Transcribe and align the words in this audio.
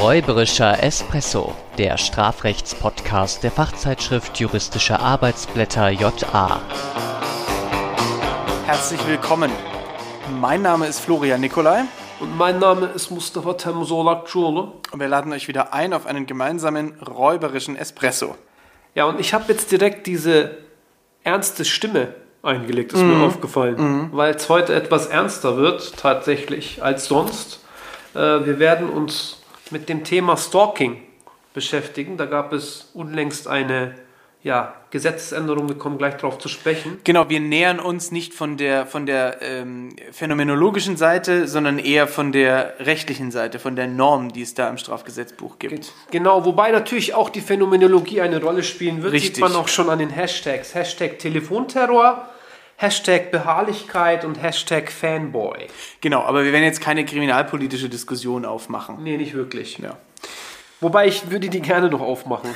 Räuberischer 0.00 0.80
Espresso, 0.80 1.56
der 1.76 1.98
Strafrechtspodcast 1.98 3.42
der 3.42 3.50
Fachzeitschrift 3.50 4.38
Juristische 4.38 5.00
Arbeitsblätter 5.00 5.90
JA. 5.90 6.60
Herzlich 8.64 9.04
willkommen. 9.08 9.50
Mein 10.40 10.62
Name 10.62 10.86
ist 10.86 11.00
Florian 11.00 11.40
Nikolai 11.40 11.80
Und 12.20 12.38
mein 12.38 12.60
Name 12.60 12.86
ist 12.94 13.10
Mustafa 13.10 13.54
Temsolakciolo. 13.54 14.74
und 14.92 15.00
wir 15.00 15.08
laden 15.08 15.32
euch 15.32 15.48
wieder 15.48 15.74
ein 15.74 15.92
auf 15.92 16.06
einen 16.06 16.26
gemeinsamen 16.26 16.94
räuberischen 17.00 17.74
Espresso. 17.74 18.36
Ja, 18.94 19.06
und 19.06 19.18
ich 19.18 19.34
habe 19.34 19.46
jetzt 19.48 19.72
direkt 19.72 20.06
diese 20.06 20.58
ernste 21.24 21.64
Stimme 21.64 22.14
eingelegt, 22.44 22.92
ist 22.92 23.02
mir 23.02 23.26
aufgefallen, 23.26 24.10
weil 24.12 24.32
es 24.32 24.48
heute 24.48 24.76
etwas 24.76 25.06
ernster 25.06 25.56
wird 25.56 25.96
tatsächlich 25.96 26.84
als 26.84 27.06
sonst. 27.06 27.64
Äh, 28.14 28.18
wir 28.18 28.60
werden 28.60 28.88
uns 28.88 29.37
mit 29.72 29.88
dem 29.88 30.04
Thema 30.04 30.36
Stalking 30.36 31.02
beschäftigen. 31.54 32.16
Da 32.16 32.26
gab 32.26 32.52
es 32.52 32.90
unlängst 32.94 33.48
eine 33.48 33.94
ja, 34.42 34.74
Gesetzesänderung, 34.90 35.68
wir 35.68 35.76
kommen 35.76 35.98
gleich 35.98 36.14
darauf 36.14 36.38
zu 36.38 36.48
sprechen. 36.48 36.98
Genau, 37.02 37.28
wir 37.28 37.40
nähern 37.40 37.80
uns 37.80 38.12
nicht 38.12 38.32
von 38.32 38.56
der, 38.56 38.86
von 38.86 39.04
der 39.04 39.42
ähm, 39.42 39.96
phänomenologischen 40.12 40.96
Seite, 40.96 41.48
sondern 41.48 41.78
eher 41.78 42.06
von 42.06 42.30
der 42.30 42.74
rechtlichen 42.78 43.32
Seite, 43.32 43.58
von 43.58 43.74
der 43.74 43.88
Norm, 43.88 44.32
die 44.32 44.42
es 44.42 44.54
da 44.54 44.68
im 44.68 44.78
Strafgesetzbuch 44.78 45.58
gibt. 45.58 45.92
Genau, 46.12 46.44
wobei 46.44 46.70
natürlich 46.70 47.14
auch 47.14 47.30
die 47.30 47.40
Phänomenologie 47.40 48.20
eine 48.20 48.40
Rolle 48.40 48.62
spielen 48.62 49.02
wird. 49.02 49.12
Richtig. 49.12 49.34
Sieht 49.34 49.42
man 49.42 49.56
auch 49.56 49.68
schon 49.68 49.90
an 49.90 49.98
den 49.98 50.10
Hashtags. 50.10 50.74
Hashtag 50.74 51.18
Telefonterror, 51.18 52.28
Hashtag 52.80 53.32
Beharrlichkeit 53.32 54.24
und 54.24 54.40
Hashtag 54.40 54.92
Fanboy. 54.92 55.66
Genau, 56.00 56.22
aber 56.22 56.44
wir 56.44 56.52
werden 56.52 56.62
jetzt 56.62 56.80
keine 56.80 57.04
kriminalpolitische 57.04 57.88
Diskussion 57.88 58.44
aufmachen. 58.44 59.02
Nee, 59.02 59.16
nicht 59.16 59.34
wirklich. 59.34 59.78
Ja. 59.78 59.96
Wobei 60.80 61.08
ich 61.08 61.28
würde 61.32 61.48
die 61.48 61.60
gerne 61.60 61.90
noch 61.90 62.00
aufmachen. 62.00 62.50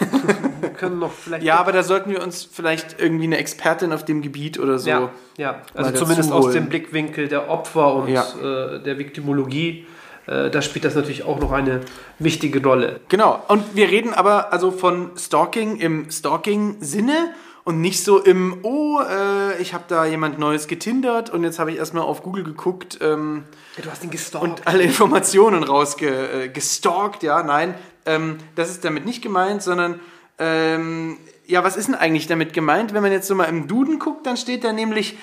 wir 0.61 0.71
können 0.71 1.01
noch 1.01 1.11
vielleicht. 1.11 1.43
Ja, 1.43 1.57
aber 1.57 1.73
da 1.73 1.83
sollten 1.83 2.09
wir 2.13 2.23
uns 2.23 2.45
vielleicht 2.45 3.01
irgendwie 3.01 3.25
eine 3.25 3.39
Expertin 3.39 3.93
auf 3.93 4.05
dem 4.05 4.23
Gebiet 4.23 4.61
oder 4.61 4.79
so. 4.79 4.89
ja, 4.91 5.11
ja. 5.39 5.63
Also 5.75 5.91
zumindest 5.91 6.31
dazu 6.31 6.39
aus 6.39 6.53
dem 6.53 6.63
holen. 6.63 6.69
Blickwinkel 6.69 7.27
der 7.27 7.51
Opfer 7.51 7.93
und 7.95 8.09
Ja. 8.09 8.23
äh, 8.23 8.81
der 8.81 8.99
Viktimologie. 8.99 9.89
Äh, 10.29 10.51
da 10.51 10.63
spielt 10.63 10.85
das 10.85 10.95
natürlich 10.95 11.25
auch 11.25 11.41
noch 11.41 11.51
eine 11.51 11.81
wichtige 12.21 12.63
Rolle. 12.63 13.01
Genau. 13.09 13.43
Und 13.49 13.75
wir 13.75 13.89
reden 13.89 14.15
aber 14.15 14.53
also 14.53 14.71
von 14.71 15.11
Stalking 15.19 15.79
im 15.79 16.09
Stalking-Sinne 16.13 17.35
und 17.65 17.81
nicht 17.81 18.03
so 18.03 18.19
im, 18.19 18.59
oh, 18.63 19.01
äh, 19.01 19.61
ich 19.61 19.73
habe 19.75 19.85
da 19.89 20.05
jemand 20.05 20.39
Neues 20.39 20.67
getindert 20.67 21.31
und 21.31 21.45
jetzt 21.45 21.59
habe 21.59 21.71
ich 21.71 21.79
erstmal 21.79 22.05
auf 22.05 22.23
Google 22.23 22.45
geguckt 22.45 22.99
ähm, 23.01 23.45
du 23.81 23.91
hast 23.91 24.03
ihn 24.03 24.11
gestalkt. 24.11 24.47
und 24.47 24.67
alle 24.67 24.83
Informationen 24.83 25.63
rausgestalkt, 25.63 27.23
äh, 27.23 27.27
ja, 27.27 27.43
nein, 27.43 27.75
ähm, 28.07 28.39
das 28.57 28.71
ist 28.71 28.85
damit 28.85 29.07
nicht 29.07 29.23
gemeint, 29.23 29.63
sondern 29.63 30.01
ähm, 30.39 31.19
ja, 31.47 31.63
was 31.63 31.77
ist 31.77 31.89
denn 31.89 31.95
eigentlich 31.95 32.27
damit 32.27 32.53
gemeint? 32.53 32.95
Wenn 32.95 33.03
man 33.03 33.13
jetzt 33.13 33.29
so 33.29 33.35
mal 33.35 33.45
im 33.45 33.69
Duden 33.69 33.99
guckt, 33.99 34.27
dann 34.27 34.37
steht 34.37 34.65
da 34.65 34.73
nämlich 34.73 35.17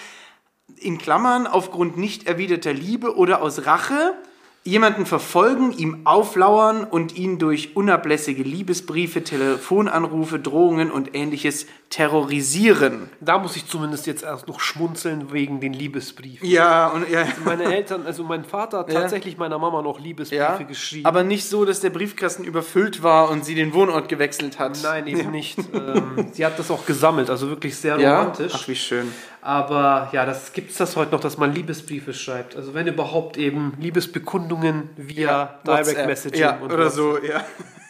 in 0.77 0.97
Klammern 0.97 1.47
aufgrund 1.47 1.97
nicht 1.97 2.27
erwiderter 2.27 2.73
Liebe 2.73 3.17
oder 3.17 3.41
aus 3.41 3.65
Rache 3.65 4.15
jemanden 4.63 5.05
verfolgen, 5.05 5.71
ihm 5.71 6.02
auflauern 6.05 6.83
und 6.83 7.15
ihn 7.17 7.39
durch 7.39 7.75
unablässige 7.75 8.43
Liebesbriefe, 8.43 9.23
Telefonanrufe, 9.23 10.38
Drohungen 10.39 10.91
und 10.91 11.15
ähnliches 11.15 11.65
terrorisieren. 11.89 13.09
da 13.19 13.39
muss 13.39 13.55
ich 13.55 13.65
zumindest 13.67 14.05
jetzt 14.05 14.23
erst 14.23 14.47
noch 14.47 14.59
schmunzeln 14.59 15.31
wegen 15.31 15.59
den 15.59 15.73
Liebesbriefen. 15.73 16.47
Ja, 16.47 16.87
und 16.89 17.09
ja. 17.09 17.25
Meine 17.45 17.63
Eltern, 17.63 18.05
also 18.05 18.23
mein 18.23 18.43
Vater 18.45 18.80
hat 18.80 18.91
Ja. 18.93 19.02
tatsächlich 19.02 19.37
meiner 19.37 19.57
Mama 19.57 19.81
noch 19.81 19.99
Liebesbriefe 19.99 20.41
Ja, 20.43 20.57
geschrieben. 20.57 21.05
aber 21.05 21.23
nicht 21.23 21.47
so, 21.47 21.65
dass 21.65 21.80
der 21.80 21.89
Briefkasten 21.89 22.43
überfüllt 22.43 23.02
war 23.02 23.30
und 23.31 23.43
sie 23.45 23.55
den 23.55 23.73
Wohnort 23.73 24.07
gewechselt 24.09 24.59
hat. 24.59 24.77
Nein, 24.83 25.07
eben 25.07 25.31
nicht. 25.31 25.57
Ähm, 25.73 26.27
sie 26.31 26.45
hat 26.45 26.59
das 26.59 26.70
auch 26.70 26.86
gesammelt, 26.86 27.30
also 27.30 27.47
wirklich 27.49 27.76
sehr 27.76 27.97
Ja? 27.99 28.20
romantisch. 28.20 28.53
Ach, 28.55 28.67
wie 28.67 28.76
schön. 28.76 29.11
Aber 29.42 30.10
ja, 30.11 30.26
das 30.26 30.54
gibt 30.54 30.72
es 30.72 30.77
das 30.77 30.95
heute 30.95 31.11
noch, 31.11 31.22
dass 31.22 31.38
man 31.38 31.54
Liebesbriefe 31.54 32.14
schreibt. 32.14 32.55
Also 32.55 32.73
wenn 32.73 32.88
überhaupt 32.88 33.38
eben 33.38 33.73
Liebesbekundungen 33.80 34.89
via 34.98 35.60
Direct 35.66 35.88
WhatsApp. 35.88 36.08
Messaging 36.08 36.39
Ja, 36.42 36.60
oder 36.61 36.86
was. 36.86 36.95
so, 36.95 37.17
ja. 37.17 37.44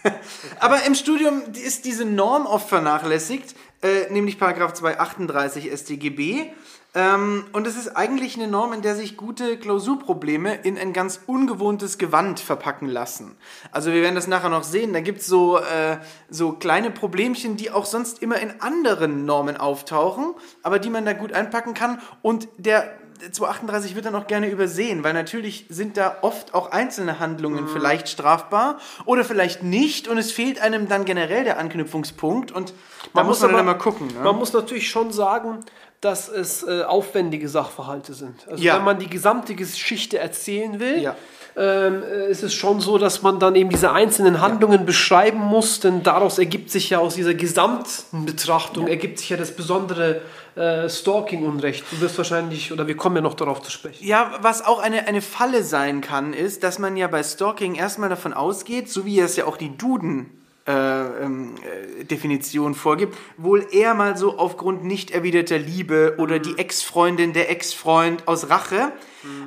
Aber 0.59 0.83
im 0.85 0.95
Studium 0.95 1.41
ist 1.53 1.85
diese 1.85 2.05
Norm 2.05 2.45
oft 2.45 2.69
vernachlässigt, 2.69 3.55
äh, 3.81 4.11
nämlich 4.11 4.37
Paragraph 4.37 4.73
238 4.73 5.71
StGB. 5.71 6.51
Ähm, 6.95 7.45
und 7.53 7.67
es 7.67 7.75
ist 7.77 7.95
eigentlich 7.95 8.35
eine 8.35 8.47
Norm, 8.47 8.73
in 8.73 8.81
der 8.81 8.95
sich 8.95 9.15
gute 9.15 9.57
Klausurprobleme 9.57 10.55
in 10.55 10.75
ein 10.77 10.91
ganz 10.91 11.21
ungewohntes 11.27 11.99
Gewand 11.99 12.39
verpacken 12.39 12.87
lassen. 12.87 13.35
Also 13.71 13.91
wir 13.93 14.01
werden 14.01 14.15
das 14.15 14.25
nachher 14.27 14.49
noch 14.49 14.63
sehen. 14.63 14.91
Da 14.93 15.01
gibt 15.01 15.19
es 15.21 15.27
so, 15.27 15.57
äh, 15.59 15.97
so 16.29 16.53
kleine 16.53 16.89
Problemchen, 16.89 17.57
die 17.57 17.69
auch 17.69 17.85
sonst 17.85 18.23
immer 18.23 18.39
in 18.39 18.59
anderen 18.61 19.25
Normen 19.25 19.55
auftauchen, 19.57 20.33
aber 20.63 20.79
die 20.79 20.89
man 20.89 21.05
da 21.05 21.13
gut 21.13 21.31
einpacken 21.31 21.75
kann. 21.75 22.01
Und 22.23 22.47
der 22.57 22.91
238 23.31 23.95
wird 23.95 24.05
dann 24.05 24.15
auch 24.15 24.27
gerne 24.27 24.49
übersehen, 24.49 25.03
weil 25.03 25.13
natürlich 25.13 25.65
sind 25.69 25.97
da 25.97 26.17
oft 26.21 26.53
auch 26.53 26.71
einzelne 26.71 27.19
Handlungen 27.19 27.67
vielleicht 27.67 28.07
strafbar 28.07 28.79
oder 29.05 29.25
vielleicht 29.25 29.61
nicht 29.61 30.07
und 30.07 30.17
es 30.17 30.31
fehlt 30.31 30.61
einem 30.61 30.87
dann 30.87 31.03
generell 31.03 31.43
der 31.43 31.59
Anknüpfungspunkt 31.59 32.51
und 32.53 32.73
da 33.13 33.23
muss 33.23 33.41
man 33.41 33.51
dann 33.51 33.59
aber- 33.59 33.71
mal 33.73 33.77
gucken. 33.77 34.07
Ne? 34.07 34.21
Man 34.23 34.37
muss 34.37 34.53
natürlich 34.53 34.89
schon 34.89 35.11
sagen, 35.11 35.59
dass 36.01 36.29
es 36.29 36.63
äh, 36.63 36.83
aufwendige 36.83 37.49
Sachverhalte 37.49 38.13
sind. 38.13 38.47
Also 38.49 38.63
Ja. 38.63 38.77
wenn 38.77 38.85
man 38.85 38.99
die 38.99 39.09
gesamte 39.09 39.53
Geschichte 39.55 40.17
erzählen 40.17 40.79
will, 40.79 41.01
Ja. 41.01 41.15
ähm, 41.57 42.03
äh, 42.03 42.29
ist 42.31 42.41
es 42.41 42.53
schon 42.53 42.79
so, 42.79 42.97
dass 42.97 43.21
man 43.21 43.37
dann 43.39 43.55
eben 43.55 43.69
diese 43.69 43.91
einzelnen 43.91 44.39
Handlungen 44.39 44.85
beschreiben 44.85 45.39
muss, 45.39 45.81
denn 45.81 46.01
daraus 46.03 46.39
ergibt 46.39 46.71
sich 46.71 46.89
ja 46.91 46.99
aus 46.99 47.15
dieser 47.15 47.33
gesamten 47.33 48.25
Betrachtung, 48.25 48.87
ergibt 48.87 49.19
sich 49.19 49.29
ja 49.29 49.35
das 49.37 49.51
besondere 49.53 50.21
äh, 50.55 50.87
Stalking-Unrecht. 50.89 51.83
Du 51.91 51.99
wirst 52.01 52.17
wahrscheinlich, 52.17 52.71
oder 52.71 52.87
wir 52.87 52.95
kommen 52.95 53.17
ja 53.17 53.21
noch 53.21 53.33
darauf 53.33 53.61
zu 53.61 53.69
sprechen. 53.71 54.05
Ja, 54.05 54.31
was 54.41 54.65
auch 54.65 54.79
eine, 54.79 55.05
eine 55.07 55.21
Falle 55.21 55.63
sein 55.63 55.99
kann, 56.01 56.33
ist, 56.33 56.63
dass 56.63 56.79
man 56.79 56.95
ja 56.97 57.07
bei 57.07 57.23
Stalking 57.23 57.75
erstmal 57.75 58.09
davon 58.09 58.33
ausgeht, 58.33 58.89
so 58.89 59.05
wie 59.05 59.19
es 59.19 59.35
ja 59.35 59.45
auch 59.45 59.57
die 59.57 59.75
Duden 59.77 60.31
äh, 60.69 61.23
ähm, 61.23 61.55
äh, 61.63 62.03
Definition 62.03 62.75
vorgibt, 62.75 63.17
wohl 63.37 63.65
eher 63.71 63.95
mal 63.95 64.15
so 64.17 64.37
aufgrund 64.37 64.83
nicht 64.83 65.09
erwiderter 65.09 65.57
Liebe 65.57 66.15
oder 66.19 66.37
die 66.37 66.59
Ex-Freundin, 66.59 67.33
der 67.33 67.49
Ex-Freund 67.49 68.27
aus 68.27 68.51
Rache. 68.51 68.91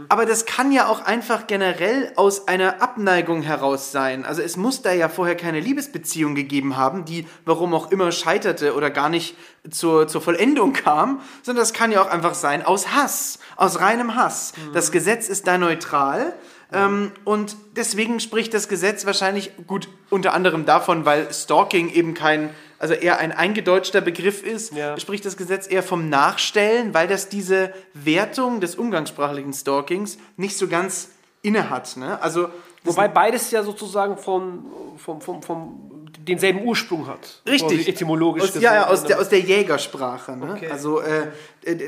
Aber 0.09 0.27
das 0.27 0.45
kann 0.45 0.73
ja 0.73 0.89
auch 0.89 1.01
einfach 1.01 1.47
generell 1.47 2.13
aus 2.17 2.49
einer 2.49 2.83
Abneigung 2.83 3.43
heraus 3.43 3.93
sein. 3.93 4.25
Also 4.27 4.43
es 4.43 4.57
muss 4.57 4.83
da 4.83 4.93
ja 4.93 5.09
vorher 5.09 5.37
keine 5.37 5.61
Liebesbeziehung 5.61 6.35
gegeben 6.35 6.77
haben, 6.77 7.05
die 7.05 7.27
warum 7.47 7.73
auch 7.73 7.91
immer 7.91 8.13
scheiterte 8.13 8.75
oder 8.75 8.91
gar 8.91 9.09
nicht 9.09 9.37
zur, 9.71 10.09
zur 10.09 10.21
Vollendung 10.21 10.73
kam, 10.73 11.21
sondern 11.43 11.63
das 11.63 11.73
kann 11.73 11.93
ja 11.93 12.03
auch 12.03 12.11
einfach 12.11 12.35
sein 12.35 12.63
aus 12.67 12.93
Hass, 12.93 13.39
aus 13.57 13.81
reinem 13.81 14.17
Hass. 14.17 14.53
Das 14.75 14.91
Gesetz 14.91 15.29
ist 15.29 15.47
da 15.47 15.57
neutral. 15.57 16.35
Ähm, 16.73 17.13
und 17.25 17.57
deswegen 17.77 18.21
spricht 18.21 18.55
das 18.55 18.69
Gesetz 18.69 19.05
wahrscheinlich 19.07 19.53
gut 19.67 19.89
unter 20.11 20.33
anderem 20.35 20.65
davon, 20.65 21.05
weil 21.05 21.33
Stalking 21.33 21.91
eben 21.91 22.15
kein, 22.15 22.51
also 22.79 22.95
eher 22.95 23.19
ein 23.19 23.33
eingedeutschter 23.33 24.01
Begriff 24.01 24.43
ist, 24.43 24.73
Ja. 24.75 24.99
spricht 24.99 25.25
das 25.25 25.37
Gesetz 25.37 25.71
eher 25.71 25.83
vom 25.83 26.09
Nachstellen, 26.09 26.95
weil 26.95 27.09
das 27.09 27.29
diese 27.29 27.73
Wertung 27.95 28.61
des 28.61 28.75
umgangssprachlichen 28.77 29.53
Stalkings 29.53 30.19
nicht 30.37 30.57
so 30.57 30.69
ganz 30.69 31.11
inne 31.43 31.71
hat. 31.71 31.97
Ne? 31.97 32.21
Also 32.23 32.49
Wobei 32.85 33.07
beides 33.09 33.51
ja 33.51 33.63
sozusagen 33.63 34.17
von, 34.17 34.65
vom, 34.97 35.21
vom, 35.21 35.43
vom 35.43 36.09
denselben 36.19 36.65
Ursprung 36.65 37.07
hat. 37.07 37.43
Richtig. 37.47 37.89
Etymologisch 37.89 38.43
aus, 38.43 38.55
ja, 38.61 38.75
ja, 38.75 38.87
aus 38.89 39.05
der, 39.05 39.21
aus 39.21 39.29
der 39.29 39.41
Jägersprache. 39.41 40.37
Ne? 40.37 40.53
Okay. 40.53 40.69
Also 40.69 41.01
äh, 41.01 41.29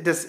das 0.03 0.27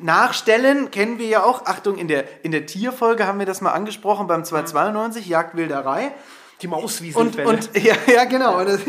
Nachstellen 0.00 0.90
kennen 0.90 1.18
wir 1.18 1.26
ja 1.26 1.42
auch. 1.42 1.66
Achtung, 1.66 1.96
in 1.98 2.08
der, 2.08 2.24
in 2.44 2.52
der 2.52 2.66
Tierfolge 2.66 3.26
haben 3.26 3.38
wir 3.38 3.46
das 3.46 3.60
mal 3.60 3.72
angesprochen 3.72 4.26
beim 4.26 4.44
292, 4.44 5.26
Jagdwilderei. 5.26 6.12
Die 6.62 6.66
Und, 6.66 6.72
Mauswiesenfälle. 6.72 7.48
und 7.48 7.70
ja, 7.82 7.94
ja, 8.12 8.24
genau. 8.24 8.58
Und 8.58 8.66
Das, 8.68 8.80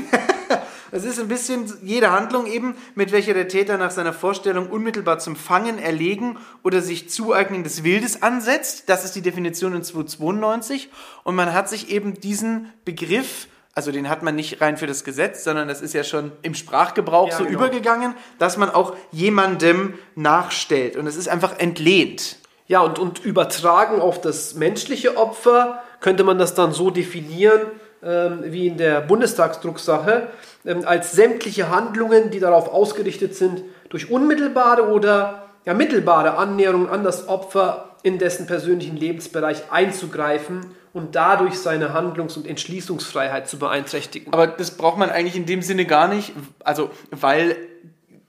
das 0.91 1.03
ist 1.03 1.19
ein 1.19 1.27
bisschen 1.27 1.71
jede 1.83 2.11
Handlung 2.11 2.47
eben, 2.47 2.75
mit 2.95 3.11
welcher 3.11 3.33
der 3.33 3.47
Täter 3.47 3.77
nach 3.77 3.91
seiner 3.91 4.13
Vorstellung 4.13 4.69
unmittelbar 4.69 5.19
zum 5.19 5.35
Fangen, 5.35 5.77
Erlegen 5.77 6.37
oder 6.63 6.81
sich 6.81 7.09
Zueignen 7.09 7.63
des 7.63 7.83
Wildes 7.83 8.23
ansetzt. 8.23 8.89
Das 8.89 9.05
ist 9.05 9.15
die 9.15 9.21
Definition 9.21 9.73
in 9.75 9.83
292. 9.83 10.89
Und 11.23 11.35
man 11.35 11.53
hat 11.53 11.69
sich 11.69 11.89
eben 11.89 12.19
diesen 12.19 12.73
Begriff, 12.85 13.47
also 13.75 13.91
den 13.91 14.09
hat 14.09 14.23
man 14.23 14.35
nicht 14.35 14.61
rein 14.61 14.77
für 14.77 14.87
das 14.87 15.03
Gesetz, 15.03 15.43
sondern 15.43 15.67
das 15.67 15.81
ist 15.81 15.93
ja 15.93 16.03
schon 16.03 16.31
im 16.41 16.53
Sprachgebrauch 16.53 17.29
Ja, 17.29 17.37
so 17.37 17.45
genau. 17.45 17.59
übergegangen, 17.59 18.15
dass 18.37 18.57
man 18.57 18.69
auch 18.69 18.95
jemandem 19.11 19.93
nachstellt. 20.15 20.97
Und 20.97 21.07
es 21.07 21.15
ist 21.15 21.29
einfach 21.29 21.59
entlehnt. 21.59 22.37
Ja, 22.67 22.81
und, 22.81 22.99
und 22.99 23.23
übertragen 23.23 24.01
auf 24.01 24.21
das 24.21 24.55
menschliche 24.55 25.17
Opfer 25.17 25.81
könnte 26.01 26.23
man 26.23 26.37
das 26.37 26.53
dann 26.53 26.71
so 26.71 26.89
definieren, 26.89 27.61
ähm, 28.03 28.43
wie 28.45 28.67
in 28.67 28.77
der 28.77 29.01
Bundestagsdrucksache, 29.01 30.27
ähm, 30.65 30.83
als 30.85 31.11
sämtliche 31.11 31.69
Handlungen, 31.69 32.31
die 32.31 32.39
darauf 32.39 32.71
ausgerichtet 32.71 33.35
sind, 33.35 33.63
durch 33.89 34.11
unmittelbare 34.11 34.89
oder 34.89 35.49
ja, 35.65 35.73
mittelbare 35.73 36.37
Annäherung 36.37 36.89
an 36.89 37.03
das 37.03 37.27
Opfer 37.27 37.95
in 38.03 38.17
dessen 38.17 38.47
persönlichen 38.47 38.95
Lebensbereich 38.95 39.63
einzugreifen 39.71 40.75
und 40.93 41.15
dadurch 41.15 41.59
seine 41.59 41.93
Handlungs- 41.93 42.37
und 42.37 42.47
Entschließungsfreiheit 42.47 43.47
zu 43.47 43.59
beeinträchtigen. 43.59 44.33
Aber 44.33 44.47
das 44.47 44.71
braucht 44.71 44.97
man 44.97 45.09
eigentlich 45.09 45.35
in 45.35 45.45
dem 45.45 45.61
Sinne 45.61 45.85
gar 45.85 46.07
nicht, 46.07 46.33
also 46.63 46.89
weil 47.11 47.55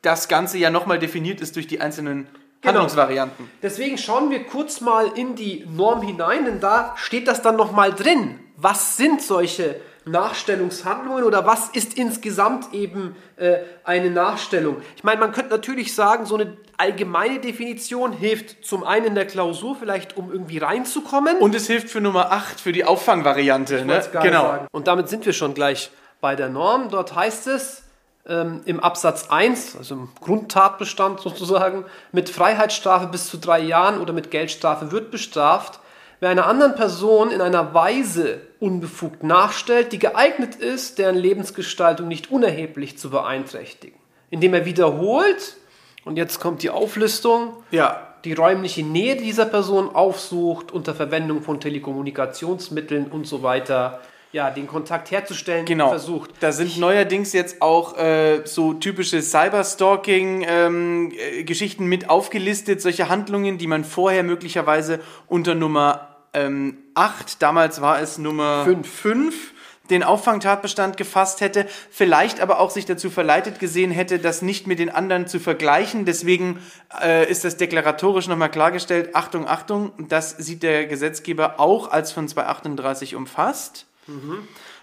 das 0.03 0.29
Ganze 0.29 0.59
ja 0.59 0.71
nochmal 0.71 0.99
definiert 0.99 1.41
ist 1.41 1.57
durch 1.57 1.67
die 1.67 1.81
einzelnen 1.81 2.27
Genau. 2.63 2.73
Handlungsvarianten. 2.81 3.51
Deswegen 3.63 3.97
schauen 3.97 4.31
wir 4.31 4.45
kurz 4.45 4.83
mal 4.83 5.07
in 5.15 5.35
die 5.35 5.67
Norm 5.75 6.03
hinein, 6.03 6.45
denn 6.45 6.61
da 6.61 6.95
steht 6.99 7.27
das 7.27 7.41
dann 7.41 7.57
nochmal 7.57 7.93
drin. 7.95 8.39
Was 8.57 8.99
sind 8.99 9.23
solche 9.23 9.81
Nachstellungshandlungen 10.05 11.25
oder 11.25 11.47
was 11.47 11.69
ist 11.69 11.95
insgesamt 11.95 12.73
eben 12.73 13.17
äh, 13.37 13.59
eine 13.85 14.11
Nachstellung? 14.11 14.77
Ich 14.97 15.05
meine, 15.05 15.21
man 15.21 15.33
könnte 15.33 15.51
natürlich 15.51 15.95
sagen, 15.95 16.27
so 16.27 16.37
eine 16.37 16.57
allgemeine 16.79 17.41
Definition 17.41 18.13
hilft 18.13 18.65
zum 18.65 18.85
einen 18.85 19.07
in 19.07 19.15
der 19.15 19.27
Klausur 19.27 19.77
vielleicht, 19.77 20.17
um 20.17 20.33
irgendwie 20.33 20.59
reinzukommen. 20.59 21.37
Und 21.39 21.55
es 21.55 21.67
hilft 21.67 21.91
für 21.91 22.01
Nummer 22.01 22.33
8, 22.33 22.61
für 22.61 22.73
die 22.73 22.85
Auffangvariante. 22.85 23.85
Ne? 23.85 24.03
Gerade 24.11 24.33
sagen. 24.33 24.67
Und 24.73 24.87
damit 24.87 25.09
sind 25.09 25.27
wir 25.27 25.35
schon 25.35 25.55
gleich 25.55 25.91
bei 26.21 26.37
der 26.37 26.49
Norm. 26.49 26.89
Dort 26.89 27.15
heißt 27.15 27.47
es 27.49 27.83
ähm, 28.27 28.63
im 28.65 28.81
Absatz 28.81 29.29
1, 29.29 29.77
also 29.77 29.95
im 29.95 30.09
Grundtatbestand 30.21 31.21
sozusagen, 31.21 31.85
mit 32.13 32.31
Freiheitsstrafe 32.31 33.07
bis 33.07 33.29
zu 33.29 33.39
drei 33.39 33.61
Jahren 33.61 34.01
oder 34.01 34.13
mit 34.13 34.31
Geldstrafe 34.31 34.93
wird 34.93 35.11
bestraft, 35.11 35.81
wer 36.21 36.29
einer 36.31 36.47
anderen 36.47 36.75
Person 36.75 37.31
in 37.31 37.41
einer 37.41 37.73
Weise 37.75 38.41
unbefugt 38.61 39.23
nachstellt, 39.25 39.93
die 39.93 39.99
geeignet 39.99 40.55
ist, 40.57 40.99
deren 40.99 41.17
Lebensgestaltung 41.17 42.09
nicht 42.09 42.31
unerheblich 42.31 42.99
zu 42.99 43.11
beeinträchtigen. 43.11 43.99
Indem 44.31 44.53
er 44.55 44.65
wiederholt, 44.67 45.57
und 46.05 46.17
jetzt 46.17 46.41
kommt 46.41 46.63
die 46.63 46.71
Auflistung, 46.71 47.53
Ja. 47.71 48.07
die 48.25 48.35
räumliche 48.35 48.83
Nähe 48.83 49.17
dieser 49.17 49.47
Person 49.47 49.89
aufsucht, 49.95 50.73
unter 50.73 50.95
Verwendung 50.95 51.41
von 51.43 51.59
Telekommunikationsmitteln 51.59 53.07
und 53.07 53.27
so 53.27 53.43
weiter, 53.43 54.01
ja, 54.33 54.51
den 54.51 54.69
Kontakt 54.69 55.11
herzustellen 55.11 55.65
Genau. 55.65 55.89
versucht. 55.89 56.31
Da 56.39 56.53
sind 56.53 56.79
neuerdings 56.79 57.33
jetzt 57.33 57.61
auch 57.63 57.99
äh, 57.99 58.43
so 58.45 58.75
typische 58.75 59.23
Cyberstalking-Geschichten 59.23 61.87
mit 61.87 62.09
aufgelistet, 62.11 62.81
solche 62.81 63.09
Handlungen, 63.09 63.59
die 63.59 63.67
man 63.67 63.83
vorher 63.85 64.23
möglicherweise 64.23 65.01
unter 65.27 65.57
Nummer 65.57 66.10
ähm, 66.35 66.79
8, 66.95 67.43
damals 67.43 67.81
war 67.81 68.01
es 68.01 68.19
Nummer 68.19 68.65
Fünf. 68.65 68.89
5, 68.89 69.53
den 69.91 70.03
Auffangtatbestand 70.03 70.97
gefasst 70.97 71.41
hätte, 71.41 71.67
vielleicht 71.91 72.41
aber 72.41 72.61
auch 72.61 72.71
sich 72.71 72.87
dazu 72.87 73.11
verleitet 73.11 73.59
gesehen 73.59 73.91
hätte, 73.91 74.19
das 74.19 74.41
nicht 74.41 74.67
mit 74.67 74.79
den 74.79 74.91
anderen 74.91 75.27
zu 75.27 75.41
vergleichen. 75.41 76.05
Deswegen 76.05 76.61
äh, 77.03 77.29
ist 77.31 77.45
das 77.45 77.57
deklaratorisch 77.57 78.29
nochmal 78.29 78.51
klargestellt. 78.51 79.15
Achtung, 79.15 79.49
Achtung, 79.49 79.93
das 80.09 80.31
sieht 80.31 80.63
der 80.63 80.87
Gesetzgeber 80.87 81.59
auch 81.59 81.91
als 81.91 82.13
von 82.13 82.29
238 82.29 83.17
umfasst. 83.17 83.87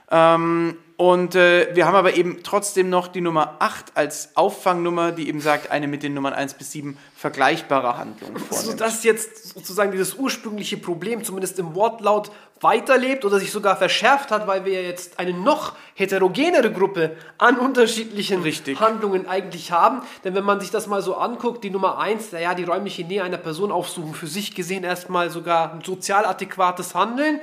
Ähm, 0.09 0.77
und 0.97 1.35
äh, 1.35 1.75
wir 1.75 1.85
haben 1.85 1.93
aber 1.93 2.15
eben 2.15 2.39
trotzdem 2.41 2.89
noch 2.89 3.07
die 3.07 3.21
Nummer 3.21 3.57
8 3.59 3.91
als 3.95 4.35
Auffangnummer, 4.35 5.11
die 5.11 5.29
eben 5.29 5.41
sagt, 5.41 5.69
eine 5.69 5.87
mit 5.87 6.01
den 6.01 6.15
Nummern 6.15 6.33
1 6.33 6.55
bis 6.55 6.71
7 6.71 6.97
vergleichbare 7.15 7.99
Handlungen 7.99 8.37
So 8.37 8.45
vornimmt. 8.55 8.81
dass 8.81 9.03
jetzt 9.03 9.53
sozusagen 9.53 9.91
dieses 9.91 10.15
ursprüngliche 10.15 10.77
Problem 10.77 11.23
zumindest 11.23 11.59
im 11.59 11.75
Wortlaut 11.75 12.31
weiterlebt 12.61 13.25
oder 13.25 13.37
sich 13.37 13.51
sogar 13.51 13.77
verschärft 13.77 14.31
hat, 14.31 14.47
weil 14.47 14.65
wir 14.65 14.73
ja 14.73 14.87
jetzt 14.87 15.19
eine 15.19 15.33
noch 15.33 15.73
heterogenere 15.93 16.71
Gruppe 16.71 17.15
an 17.37 17.59
unterschiedlichen 17.59 18.41
Richtig. 18.41 18.79
Handlungen 18.79 19.27
eigentlich 19.27 19.71
haben. 19.71 20.01
Denn 20.23 20.33
wenn 20.33 20.43
man 20.43 20.59
sich 20.59 20.71
das 20.71 20.87
mal 20.87 21.03
so 21.03 21.15
anguckt, 21.15 21.63
die 21.63 21.69
Nummer 21.69 21.99
1, 21.99 22.31
naja, 22.31 22.55
die 22.55 22.63
räumliche 22.63 23.03
Nähe 23.03 23.23
einer 23.23 23.37
Person 23.37 23.71
aufsuchen, 23.71 24.15
für 24.15 24.25
sich 24.25 24.55
gesehen 24.55 24.83
erstmal 24.83 25.29
sogar 25.29 25.73
ein 25.73 25.81
sozial 25.83 26.25
adäquates 26.25 26.95
Handeln. 26.95 27.39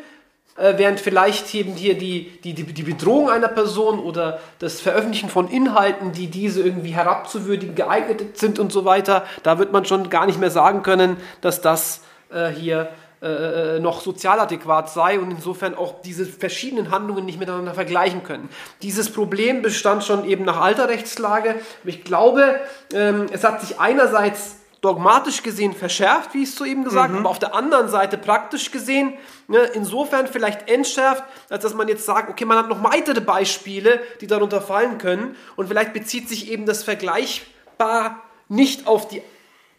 Äh, 0.57 0.75
während 0.77 1.01
vielleicht 1.01 1.53
eben 1.55 1.73
hier 1.73 1.99
die, 1.99 2.31
die, 2.45 2.55
die, 2.55 2.63
die 2.63 2.83
Bedrohung 2.85 3.29
einer 3.29 3.49
Person 3.49 3.99
oder 3.99 4.39
das 4.61 4.81
Veröffentlichen 4.81 5.29
von 5.29 5.49
Inhalten, 5.49 6.13
die 6.13 6.29
diese 6.29 6.63
irgendwie 6.63 6.93
herabzuwürdigen 6.93 7.75
geeignet 7.75 8.39
sind 8.39 8.61
und 8.61 8.73
so 8.73 8.85
weiter, 8.85 9.25
da 9.43 9.59
wird 9.59 9.73
man 9.73 9.85
schon 9.85 10.11
gar 10.11 10.27
nicht 10.27 10.39
mehr 10.39 10.51
sagen 10.53 10.85
können, 10.85 11.17
dass 11.41 11.61
das 11.61 12.03
äh, 12.33 12.51
hier 12.51 12.89
äh, 13.21 13.81
noch 13.81 14.01
sozial 14.01 14.39
adäquat 14.39 14.91
sei 14.91 15.19
und 15.19 15.33
insofern 15.33 15.75
auch 15.75 16.03
diese 16.03 16.25
verschiedenen 16.25 16.93
Handlungen 16.93 17.25
nicht 17.25 17.41
miteinander 17.41 17.75
vergleichen 17.75 18.23
können. 18.23 18.49
Dieses 18.83 19.11
Problem 19.11 19.61
bestand 19.61 20.05
schon 20.05 20.25
eben 20.25 20.45
nach 20.45 20.61
alter 20.61 20.89
Rechtslage. 20.89 21.57
Ich 21.85 22.05
glaube, 22.05 22.61
ähm, 22.93 23.27
es 23.33 23.43
hat 23.43 23.61
sich 23.61 23.81
einerseits 23.81 24.57
dogmatisch 24.85 25.43
gesehen 25.43 25.73
verschärft, 25.73 26.35
wie 26.35 26.43
ich 26.43 26.51
es 26.51 26.57
soeben 26.57 26.85
gesagt 26.85 27.09
habe, 27.09 27.19
aber 27.19 27.31
auf 27.31 27.39
der 27.39 27.55
anderen 27.55 27.89
Seite 27.89 28.19
praktisch 28.19 28.71
gesehen 28.71 29.15
ne, 29.49 29.59
insofern 29.75 30.27
vielleicht 30.27 30.69
entschärft, 30.69 31.25
als 31.49 31.63
dass 31.63 31.75
man 31.75 31.89
jetzt 31.89 32.05
sagt, 32.05 32.29
okay, 32.29 32.45
man 32.45 32.59
hat 32.59 32.69
noch 32.69 32.85
weitere 32.85 33.21
Beispiele, 33.21 34.01
die 34.21 34.27
darunter 34.27 34.61
fallen 34.61 34.99
können. 34.99 35.37
Und 35.57 35.69
vielleicht 35.69 35.95
bezieht 35.95 36.29
sich 36.29 36.51
eben 36.51 36.67
das 36.67 36.83
Vergleichbar 36.83 38.23
nicht 38.49 38.87
auf 38.87 39.09
die 39.09 39.23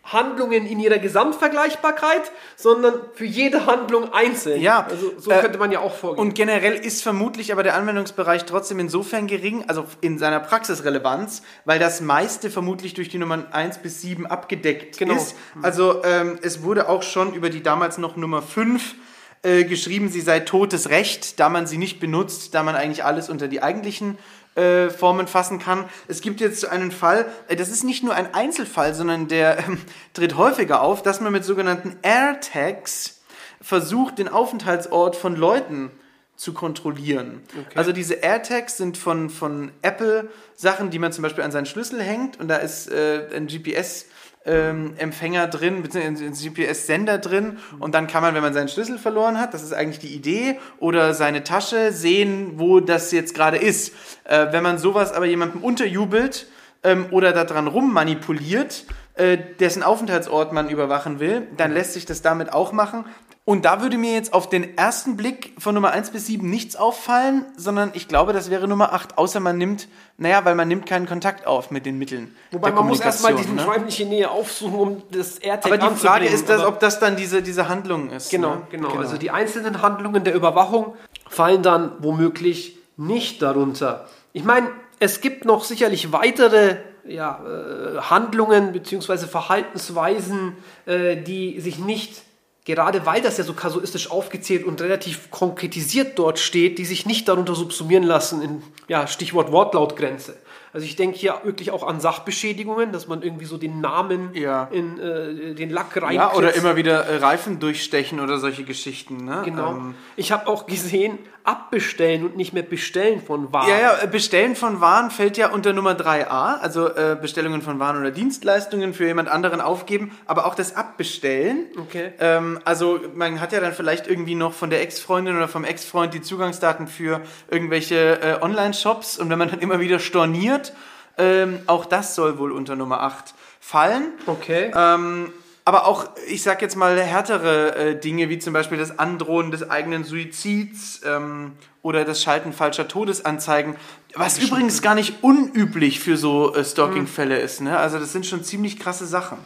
Handlungen 0.06 0.66
in 0.68 0.80
ihrer 0.80 1.00
Gesamtvergleichbarkeit, 1.00 2.32
sondern 2.56 2.94
für 3.14 3.26
jede 3.26 3.66
Handlung 3.66 4.14
einzeln. 4.14 4.62
Ja, 4.62 4.86
also 4.90 5.14
so 5.18 5.32
äh, 5.32 5.40
könnte 5.42 5.58
man 5.58 5.72
ja 5.72 5.80
auch 5.80 5.94
vorgehen. 5.96 6.20
Und 6.22 6.36
generell 6.36 6.74
ist 6.74 7.02
vermutlich 7.02 7.52
aber 7.52 7.64
der 7.64 7.76
Anwendungsbereich 7.76 8.46
trotzdem 8.46 8.80
insofern 8.80 9.28
gering, 9.28 9.66
also 9.68 9.86
in 10.02 10.18
seiner 10.20 10.40
Praxisrelevanz, 10.40 11.42
weil 11.66 11.80
das 11.80 12.02
meiste 12.02 12.50
vermutlich 12.50 12.94
durch 12.94 13.10
die 13.10 13.18
Nummern 13.18 13.48
1 13.52 13.80
bis 13.80 14.02
7 14.02 14.26
abgedeckt 14.26 14.98
Genau. 14.98 15.16
ist. 15.16 15.36
Also 15.62 16.04
ähm, 16.04 16.38
es 16.42 16.62
wurde 16.64 16.88
auch 16.88 17.04
schon 17.04 17.34
über 17.34 17.50
die 17.50 17.64
damals 17.64 17.98
noch 17.98 18.16
Nummer 18.16 18.42
5 18.42 18.96
äh, 19.42 19.64
geschrieben, 19.64 20.10
sie 20.10 20.22
sei 20.22 20.40
totes 20.40 20.90
Recht, 20.90 21.40
da 21.40 21.50
man 21.50 21.68
sie 21.68 21.78
nicht 21.78 22.00
benutzt, 22.00 22.54
da 22.54 22.64
man 22.64 22.76
eigentlich 22.76 23.04
alles 23.04 23.30
unter 23.30 23.48
die 23.48 23.62
eigentlichen 23.62 24.18
äh, 24.56 24.90
Formen 24.90 25.28
fassen 25.28 25.60
kann. 25.60 25.86
Es 26.08 26.22
gibt 26.22 26.40
jetzt 26.40 26.62
so 26.62 26.68
einen 26.68 26.92
Fall, 26.92 27.26
äh, 27.48 27.56
das 27.56 27.70
ist 27.70 27.84
nicht 27.84 28.04
nur 28.04 28.16
ein 28.16 28.34
Einzelfall, 28.34 28.94
sondern 28.94 29.28
der 29.28 29.60
ähm, 29.60 29.80
tritt 30.14 30.38
häufiger 30.38 30.82
auf, 30.82 31.04
dass 31.04 31.22
man 31.22 31.32
mit 31.34 31.44
sogenannten 31.44 31.98
AirTags 32.02 33.22
versucht, 33.62 34.18
den 34.20 34.28
Aufenthaltsort 34.28 35.16
von 35.16 35.36
Leuten 35.36 35.92
zu 36.36 36.54
kontrollieren. 36.54 37.42
Also 37.76 37.94
diese 37.94 38.16
AirTags 38.16 38.78
sind 38.78 38.98
von, 38.98 39.30
von 39.30 39.72
Apple 39.82 40.30
Sachen, 40.56 40.90
die 40.90 41.00
man 41.00 41.14
zum 41.14 41.22
Beispiel 41.22 41.44
an 41.44 41.52
seinen 41.52 41.66
Schlüssel 41.66 42.02
hängt 42.02 42.40
und 42.40 42.50
da 42.50 42.58
ist 42.58 42.92
äh, 42.92 43.28
ein 43.34 43.48
GPS 43.48 44.08
ähm, 44.46 44.94
Empfänger 44.98 45.48
drin, 45.48 45.82
beziehungsweise 45.82 46.50
GPS-Sender 46.50 47.18
drin 47.18 47.58
und 47.80 47.96
dann 47.96 48.08
kann 48.08 48.22
man, 48.22 48.36
wenn 48.36 48.42
man 48.42 48.54
seinen 48.54 48.70
Schlüssel 48.70 48.98
verloren 48.98 49.40
hat, 49.40 49.54
das 49.54 49.64
ist 49.64 49.74
eigentlich 49.74 50.00
die 50.00 50.16
Idee, 50.16 50.60
oder 50.80 51.14
seine 51.14 51.44
Tasche 51.44 51.92
sehen, 51.92 52.54
wo 52.56 52.80
das 52.80 53.12
jetzt 53.12 53.34
gerade 53.34 53.58
ist. 53.58 53.94
Äh, 54.24 54.48
wenn 54.52 54.64
man 54.64 54.78
sowas 54.78 55.14
aber 55.14 55.26
jemandem 55.26 55.64
unterjubelt 55.64 56.48
ähm, 56.84 57.08
oder 57.12 57.32
daran 57.34 57.68
rummanipuliert, 57.68 58.86
äh, 59.16 59.38
dessen 59.60 59.82
Aufenthaltsort 59.82 60.52
man 60.52 60.70
überwachen 60.70 61.20
will, 61.20 61.48
dann 61.56 61.72
lässt 61.72 61.94
sich 61.94 62.06
das 62.06 62.22
damit 62.22 62.52
auch 62.52 62.74
machen. 62.74 63.06
Und 63.48 63.64
da 63.64 63.80
würde 63.84 64.00
mir 64.00 64.12
jetzt 64.14 64.34
auf 64.34 64.50
den 64.50 64.76
ersten 64.76 65.18
Blick 65.18 65.54
von 65.60 65.76
Nummer 65.76 65.92
1 65.92 66.10
bis 66.10 66.26
7 66.26 66.50
nichts 66.50 66.76
auffallen, 66.76 67.46
sondern 67.56 67.92
ich 67.94 68.08
glaube, 68.08 68.34
das 68.34 68.50
wäre 68.50 68.68
Nummer 68.68 68.92
8, 68.92 69.20
außer 69.20 69.40
man 69.40 69.60
nimmt, 69.60 69.88
naja, 70.18 70.44
weil 70.46 70.56
man 70.56 70.68
nimmt 70.68 70.88
keinen 70.88 71.06
Kontakt 71.06 71.46
auf 71.46 71.70
mit 71.70 71.86
den 71.86 72.00
Mitteln. 72.00 72.36
Wobei 72.50 72.72
man 72.72 72.88
muss 72.88 73.02
erstmal 73.02 73.34
Kommunikation, 73.34 73.58
diese 73.58 73.70
ne? 73.70 73.76
räumliche 73.76 74.06
Nähe 74.08 74.32
aufsuchen, 74.32 74.80
um 74.80 75.04
das 75.12 75.38
AirTag 75.38 75.72
Aber 75.72 75.78
die 75.78 75.96
Frage 75.96 76.26
ist, 76.26 76.50
dass, 76.50 76.64
ob 76.64 76.80
das 76.80 77.00
dann 77.00 77.18
diese, 77.18 77.44
diese 77.44 77.70
Handlung 77.70 78.10
ist. 78.10 78.32
Genau, 78.32 78.56
ne? 78.56 78.62
genau, 78.72 78.90
Also 78.96 79.18
die 79.18 79.30
einzelnen 79.30 79.84
Handlungen 79.84 80.24
der 80.24 80.34
Überwachung 80.34 80.96
fallen 81.30 81.62
dann 81.62 81.92
womöglich 82.00 82.80
nicht 82.98 83.44
darunter. 83.44 84.08
Ich 84.34 84.44
meine, 84.44 84.72
es 84.98 85.22
gibt 85.22 85.46
noch 85.46 85.64
sicherlich 85.64 86.12
weitere 86.12 86.78
ja, 87.08 87.40
äh, 87.46 88.00
Handlungen 88.00 88.72
bzw. 88.72 89.28
Verhaltensweisen, 89.28 90.58
äh, 90.88 91.16
die 91.16 91.60
sich 91.62 91.78
nicht, 91.78 92.25
gerade 92.66 93.06
weil 93.06 93.22
das 93.22 93.38
ja 93.38 93.44
so 93.44 93.54
kasuistisch 93.54 94.12
aufgezählt 94.12 94.66
und 94.66 94.82
relativ 94.82 95.32
konkretisiert 95.32 96.18
dort 96.20 96.40
steht, 96.40 96.78
die 96.80 96.86
sich 96.86 97.06
nicht 97.06 97.28
darunter 97.28 97.56
subsumieren 97.56 98.04
lassen 98.04 98.42
in 98.42 98.64
ja, 98.88 99.08
Stichwort 99.08 99.52
Wortlautgrenze. 99.52 100.36
Also 100.74 100.86
ich 100.86 100.98
denke 100.98 101.18
hier 101.18 101.40
wirklich 101.44 101.72
auch 101.72 101.88
an 101.88 102.02
Sachbeschädigungen, 102.02 102.92
dass 102.92 103.08
man 103.08 103.22
irgendwie 103.22 103.46
so 103.46 103.58
den 103.58 103.80
Namen 103.80 104.32
Ja. 104.34 104.68
in 104.72 105.00
äh, 105.00 105.54
den 105.56 105.70
Lack 105.70 106.02
rein 106.02 106.16
Ja, 106.16 106.34
oder 106.34 106.54
immer 106.54 106.76
wieder 106.76 107.06
äh, 107.06 107.18
Reifen 107.18 107.60
durchstechen 107.60 108.20
oder 108.20 108.40
solche 108.40 108.66
Geschichten. 108.66 109.24
Ne? 109.24 109.44
Genau. 109.46 109.72
Ähm, 109.72 109.96
ich 110.18 110.34
habe 110.34 110.48
auch 110.48 110.66
gesehen, 110.66 111.18
abbestellen 111.46 112.26
und 112.26 112.36
nicht 112.36 112.54
mehr 112.54 112.64
bestellen 112.64 113.22
von 113.22 113.54
Waren. 113.54 113.70
Ja, 113.70 113.80
ja, 113.80 113.98
äh, 114.02 114.08
Bestellen 114.08 114.56
von 114.56 114.82
Waren 114.82 115.12
fällt 115.12 115.38
ja 115.38 115.50
unter 115.50 115.74
Nummer 115.74 115.94
3a, 115.94 116.60
also 116.60 116.90
äh, 116.90 117.18
Bestellungen 117.20 117.62
von 117.62 117.80
Waren 117.80 118.00
oder 118.00 118.12
Dienstleistungen 118.12 118.94
für 118.94 119.06
jemand 119.06 119.30
anderen 119.30 119.62
aufgeben, 119.62 120.18
aber 120.26 120.46
auch 120.46 120.56
das 120.56 120.76
Abbestellen. 120.76 121.68
Okay. 121.80 122.14
Ähm, 122.20 122.60
also 122.66 123.00
man 123.14 123.40
hat 123.40 123.52
ja 123.52 123.60
dann 123.60 123.74
vielleicht 123.74 124.08
irgendwie 124.08 124.36
noch 124.36 124.54
von 124.54 124.70
der 124.70 124.82
Ex-Freundin 124.82 125.38
oder 125.38 125.48
vom 125.48 125.64
Ex-Freund 125.64 126.14
die 126.14 126.22
Zugangsdaten 126.22 126.88
für 126.88 127.22
irgendwelche 127.50 128.22
äh, 128.22 128.42
Online-Shops 128.42 129.18
und 129.18 129.30
wenn 129.30 129.38
man 129.38 129.50
dann 129.50 129.60
immer 129.60 129.80
wieder 129.80 130.00
storniert, 130.00 130.74
ähm, 131.18 131.60
auch 131.68 131.86
das 131.86 132.16
soll 132.16 132.38
wohl 132.40 132.52
unter 132.52 132.76
Nummer 132.76 133.02
8 133.02 133.34
fallen. 133.60 134.14
Okay. 134.26 134.72
Ähm, 134.76 135.32
aber 135.68 135.88
auch, 135.88 136.10
ich 136.28 136.44
sag 136.44 136.62
jetzt 136.62 136.76
mal, 136.76 137.00
härtere 137.02 137.76
äh, 137.76 138.00
Dinge, 138.00 138.30
wie 138.30 138.38
zum 138.38 138.54
Beispiel 138.54 138.78
das 138.78 139.00
Androhen 139.00 139.50
des 139.50 139.68
eigenen 139.68 140.04
Suizids 140.04 141.02
ähm, 141.04 141.54
oder 141.82 142.06
das 142.06 142.22
Schalten 142.22 142.54
falscher 142.54 142.88
Todesanzeigen, 142.88 143.76
was 144.14 144.38
übrigens 144.38 144.84
gar 144.84 144.94
nicht 144.94 145.24
unüblich 145.24 146.00
für 146.00 146.18
so 146.18 146.54
äh, 146.54 146.64
Stalking-Fälle 146.64 147.40
ist. 147.40 147.62
Ne? 147.62 147.78
Also 147.78 147.98
das 147.98 148.12
sind 148.12 148.28
schon 148.28 148.44
ziemlich 148.44 148.80
krasse 148.80 149.08
Sachen. 149.08 149.40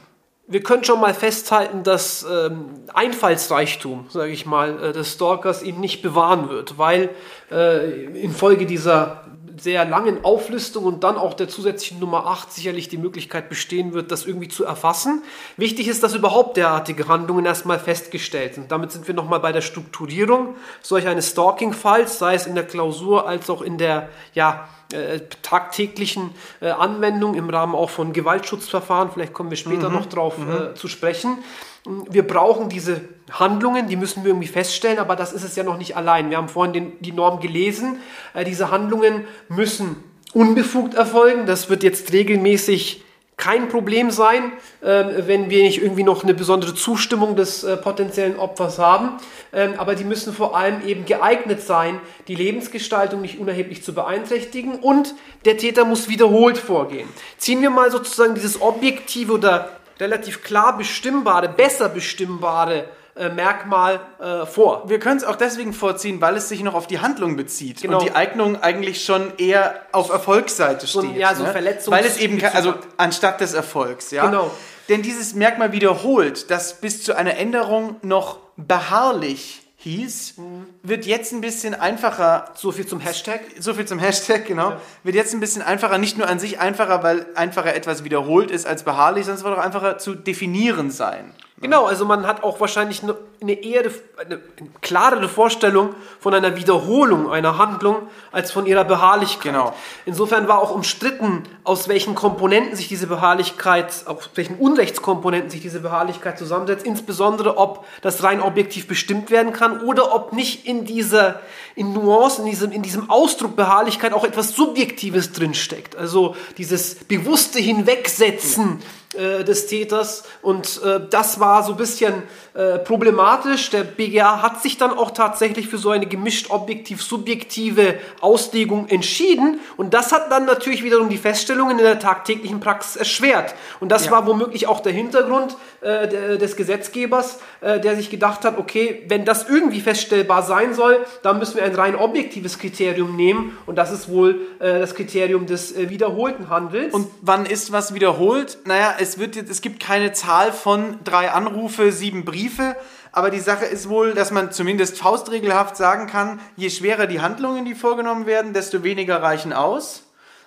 Wir 0.45 0.61
können 0.61 0.83
schon 0.83 0.99
mal 0.99 1.13
festhalten, 1.13 1.83
dass 1.83 2.25
ähm, 2.29 2.65
Einfallsreichtum, 2.93 4.07
sage 4.09 4.31
ich 4.31 4.45
mal, 4.45 4.83
äh, 4.83 4.91
des 4.91 5.13
Stalkers 5.13 5.63
ihn 5.63 5.79
nicht 5.79 6.01
bewahren 6.01 6.49
wird, 6.49 6.77
weil 6.77 7.11
äh, 7.49 8.05
infolge 8.21 8.65
dieser 8.65 9.23
sehr 9.59 9.85
langen 9.85 10.23
Auflistung 10.23 10.85
und 10.85 11.03
dann 11.03 11.17
auch 11.17 11.33
der 11.33 11.47
zusätzlichen 11.47 11.99
Nummer 11.99 12.25
8 12.27 12.51
sicherlich 12.51 12.87
die 12.87 12.97
Möglichkeit 12.97 13.49
bestehen 13.49 13.93
wird, 13.93 14.11
das 14.11 14.25
irgendwie 14.25 14.47
zu 14.47 14.65
erfassen. 14.65 15.23
Wichtig 15.57 15.87
ist, 15.87 16.03
dass 16.03 16.15
überhaupt 16.15 16.57
derartige 16.57 17.07
Handlungen 17.07 17.45
erstmal 17.45 17.79
festgestellt 17.79 18.55
sind. 18.55 18.71
Damit 18.71 18.91
sind 18.91 19.07
wir 19.07 19.13
nochmal 19.13 19.39
bei 19.39 19.51
der 19.51 19.61
Strukturierung 19.61 20.55
solch 20.81 21.07
eines 21.07 21.29
Stalking-Falls, 21.31 22.19
sei 22.19 22.35
es 22.35 22.47
in 22.47 22.55
der 22.55 22.65
Klausur 22.65 23.27
als 23.27 23.49
auch 23.49 23.61
in 23.61 23.77
der 23.77 24.09
ja, 24.33 24.69
äh, 24.93 25.19
tagtäglichen 25.41 26.31
äh, 26.61 26.69
Anwendung 26.69 27.35
im 27.35 27.49
Rahmen 27.49 27.75
auch 27.75 27.89
von 27.89 28.13
Gewaltschutzverfahren. 28.13 29.11
Vielleicht 29.11 29.33
kommen 29.33 29.49
wir 29.49 29.57
später 29.57 29.89
mhm. 29.89 29.95
noch 29.95 30.05
drauf 30.07 30.37
mhm. 30.37 30.51
äh, 30.51 30.73
zu 30.75 30.87
sprechen 30.87 31.37
wir 31.85 32.27
brauchen 32.27 32.69
diese 32.69 33.01
Handlungen, 33.31 33.87
die 33.87 33.95
müssen 33.95 34.23
wir 34.23 34.31
irgendwie 34.31 34.47
feststellen, 34.47 34.99
aber 34.99 35.15
das 35.15 35.33
ist 35.33 35.43
es 35.43 35.55
ja 35.55 35.63
noch 35.63 35.77
nicht 35.77 35.95
allein. 35.95 36.29
Wir 36.29 36.37
haben 36.37 36.49
vorhin 36.49 36.73
den, 36.73 36.91
die 37.01 37.11
Norm 37.11 37.39
gelesen. 37.39 37.99
Äh, 38.33 38.43
diese 38.43 38.71
Handlungen 38.71 39.25
müssen 39.47 40.03
unbefugt 40.33 40.93
erfolgen. 40.93 41.45
Das 41.45 41.69
wird 41.69 41.83
jetzt 41.83 42.11
regelmäßig 42.11 43.03
kein 43.39 43.69
Problem 43.69 44.11
sein, 44.11 44.51
äh, 44.81 45.05
wenn 45.25 45.49
wir 45.49 45.63
nicht 45.63 45.81
irgendwie 45.81 46.03
noch 46.03 46.23
eine 46.23 46.33
besondere 46.33 46.75
Zustimmung 46.75 47.37
des 47.37 47.63
äh, 47.63 47.77
potenziellen 47.77 48.37
Opfers 48.37 48.79
haben. 48.79 49.13
Ähm, 49.53 49.75
aber 49.77 49.95
die 49.95 50.03
müssen 50.03 50.33
vor 50.33 50.57
allem 50.57 50.85
eben 50.85 51.05
geeignet 51.05 51.61
sein, 51.61 52.01
die 52.27 52.35
Lebensgestaltung 52.35 53.21
nicht 53.21 53.39
unerheblich 53.39 53.81
zu 53.81 53.93
beeinträchtigen 53.93 54.75
und 54.75 55.15
der 55.45 55.57
Täter 55.57 55.85
muss 55.85 56.09
wiederholt 56.09 56.57
vorgehen. 56.57 57.07
Ziehen 57.37 57.61
wir 57.61 57.69
mal 57.69 57.89
sozusagen 57.91 58.35
dieses 58.35 58.61
objektive 58.61 59.31
oder 59.31 59.78
relativ 59.99 60.43
klar 60.43 60.77
bestimmbare, 60.77 61.49
besser 61.49 61.89
bestimmbare 61.89 62.85
äh, 63.15 63.29
Merkmal 63.29 63.99
äh, 64.19 64.45
vor. 64.45 64.87
Wir 64.87 64.99
können 64.99 65.17
es 65.17 65.23
auch 65.23 65.35
deswegen 65.35 65.73
vorziehen, 65.73 66.21
weil 66.21 66.37
es 66.37 66.47
sich 66.47 66.63
noch 66.63 66.73
auf 66.73 66.87
die 66.87 66.99
Handlung 66.99 67.35
bezieht 67.35 67.81
genau. 67.81 67.99
und 67.99 68.05
die 68.05 68.11
Eignung 68.13 68.61
eigentlich 68.61 69.03
schon 69.03 69.33
eher 69.37 69.81
auf 69.91 70.09
Erfolgsseite 70.09 70.87
so, 70.87 71.01
steht. 71.01 71.17
Ja, 71.17 71.35
so 71.35 71.43
ne? 71.43 71.51
Verletzungs 71.51 71.97
Weil 71.97 72.05
es 72.05 72.17
eben, 72.17 72.41
also 72.53 72.75
anstatt 72.95 73.41
des 73.41 73.53
Erfolgs, 73.53 74.11
ja. 74.11 74.25
Genau. 74.25 74.51
Denn 74.87 75.01
dieses 75.01 75.35
Merkmal 75.35 75.71
wiederholt, 75.71 76.49
das 76.49 76.79
bis 76.79 77.03
zu 77.03 77.15
einer 77.15 77.35
Änderung 77.35 77.97
noch 78.01 78.39
beharrlich 78.55 79.68
hieß, 79.81 80.37
mhm. 80.37 80.65
wird 80.83 81.05
jetzt 81.05 81.31
ein 81.31 81.39
bisschen 81.39 81.73
einfacher. 81.73 82.51
So 82.55 82.73
viel 82.73 82.85
zum 82.85 82.99
Hashtag? 82.99 83.39
So 83.59 83.73
viel 83.73 83.85
zum 83.85 83.97
Hashtag, 83.97 84.45
genau. 84.45 84.71
Ja. 84.71 84.81
Wird 85.03 85.15
jetzt 85.15 85.33
ein 85.33 85.39
bisschen 85.39 85.61
einfacher, 85.61 85.97
nicht 85.97 86.17
nur 86.17 86.27
an 86.27 86.37
sich 86.37 86.59
einfacher, 86.59 87.01
weil 87.01 87.27
einfacher 87.35 87.73
etwas 87.73 88.03
wiederholt 88.03 88.51
ist 88.51 88.67
als 88.67 88.83
beharrlich, 88.83 89.25
sondern 89.25 89.39
es 89.39 89.43
wird 89.45 89.57
auch 89.57 89.63
einfacher 89.63 89.97
zu 89.97 90.15
definieren 90.15 90.91
sein. 90.91 91.33
Genau, 91.61 91.85
also 91.85 92.03
man 92.05 92.27
hat 92.27 92.43
auch 92.43 92.59
wahrscheinlich 92.59 93.03
eine 93.41 93.53
eher 93.53 93.83
eine 94.17 94.39
klarere 94.81 95.29
Vorstellung 95.29 95.95
von 96.19 96.33
einer 96.33 96.55
Wiederholung 96.57 97.31
einer 97.31 97.57
Handlung 97.57 98.09
als 98.31 98.51
von 98.51 98.65
ihrer 98.65 98.83
Beharrlichkeit. 98.83 99.53
Genau. 99.53 99.73
Insofern 100.05 100.47
war 100.47 100.59
auch 100.59 100.71
umstritten, 100.71 101.43
aus 101.63 101.87
welchen 101.87 102.15
Komponenten 102.15 102.75
sich 102.75 102.87
diese 102.89 103.07
Beharrlichkeit, 103.07 104.03
aus 104.05 104.29
welchen 104.35 104.57
Unrechtskomponenten 104.57 105.49
sich 105.49 105.61
diese 105.61 105.79
Beharrlichkeit 105.79 106.37
zusammensetzt, 106.37 106.85
insbesondere 106.85 107.57
ob 107.57 107.85
das 108.01 108.23
rein 108.23 108.41
objektiv 108.41 108.87
bestimmt 108.87 109.31
werden 109.31 109.53
kann 109.53 109.81
oder 109.81 110.13
ob 110.13 110.33
nicht 110.33 110.65
in 110.65 110.85
dieser 110.85 111.39
in 111.75 111.93
Nuancen, 111.93 112.45
in 112.45 112.51
diesem, 112.51 112.71
in 112.73 112.81
diesem 112.81 113.09
Ausdruck 113.09 113.55
Beharrlichkeit 113.55 114.11
auch 114.11 114.25
etwas 114.25 114.53
Subjektives 114.53 115.31
drinsteckt. 115.31 115.95
Also 115.95 116.35
dieses 116.57 116.95
bewusste 116.95 117.59
Hinwegsetzen 117.59 118.81
äh, 119.15 119.43
des 119.43 119.65
Täters. 119.65 120.23
Und 120.43 120.81
äh, 120.83 120.99
das 121.09 121.39
war 121.39 121.63
so 121.63 121.71
ein 121.71 121.77
bisschen 121.77 122.21
äh, 122.59 122.77
problematisch. 122.77 123.69
Der 123.69 123.85
BGA 123.85 124.41
hat 124.41 124.61
sich 124.61 124.77
dann 124.77 124.91
auch 124.91 125.11
tatsächlich 125.11 125.69
für 125.69 125.77
so 125.77 125.91
eine 125.91 126.07
gemischt 126.07 126.49
objektiv-subjektive 126.49 127.95
Auslegung 128.19 128.89
entschieden. 128.89 129.61
Und 129.77 129.93
das 129.93 130.11
hat 130.11 130.29
dann 130.29 130.43
natürlich 130.43 130.83
wiederum 130.83 131.07
die 131.07 131.17
Feststellungen 131.17 131.79
in 131.79 131.85
der 131.85 131.99
tagtäglichen 131.99 132.59
Praxis 132.59 132.97
erschwert. 132.97 133.55
Und 133.79 133.93
das 133.93 134.07
ja. 134.07 134.11
war 134.11 134.27
womöglich 134.27 134.67
auch 134.67 134.81
der 134.81 134.91
Hintergrund 134.91 135.55
äh, 135.79 136.37
des 136.37 136.57
Gesetzgebers, 136.57 137.39
äh, 137.61 137.79
der 137.79 137.95
sich 137.95 138.09
gedacht 138.09 138.43
hat, 138.43 138.57
okay, 138.57 139.03
wenn 139.07 139.23
das 139.23 139.47
irgendwie 139.47 139.79
feststellbar 139.79 140.43
sein 140.43 140.73
soll, 140.73 141.05
dann 141.21 141.39
müssen 141.39 141.55
wir 141.55 141.63
ein 141.63 141.75
rein 141.75 141.95
objektives 141.95 142.59
Kriterium 142.59 143.15
nehmen. 143.15 143.57
Und 143.67 143.77
das 143.77 143.89
ist 143.89 144.09
wohl 144.09 144.41
äh, 144.59 144.79
das 144.79 144.95
Kriterium 144.95 145.45
des 145.45 145.77
wiederholten 145.77 146.49
Handels. 146.49 146.93
Und 146.93 147.07
wann 147.21 147.45
ist 147.45 147.71
was 147.71 147.93
wiederholt? 147.93 148.57
Naja, 148.65 148.95
es, 148.99 149.17
wird, 149.17 149.37
es 149.37 149.61
gibt 149.61 149.79
keine 149.79 150.11
Zahl 150.11 150.51
von 150.51 150.99
drei 151.05 151.31
Anrufe, 151.31 151.93
sieben 151.93 152.25
Briefe. 152.49 152.75
Aber 153.11 153.31
die 153.31 153.39
Sache 153.39 153.65
ist 153.65 153.89
wohl, 153.89 154.13
dass 154.13 154.31
man 154.31 154.51
zumindest 154.51 154.97
faustregelhaft 154.97 155.75
sagen 155.75 156.07
kann, 156.07 156.39
je 156.55 156.69
schwerer 156.69 157.07
die 157.07 157.21
Handlungen, 157.21 157.65
die 157.65 157.75
vorgenommen 157.75 158.25
werden, 158.25 158.53
desto 158.53 158.83
weniger 158.83 159.21
reichen 159.21 159.53
aus. 159.53 160.03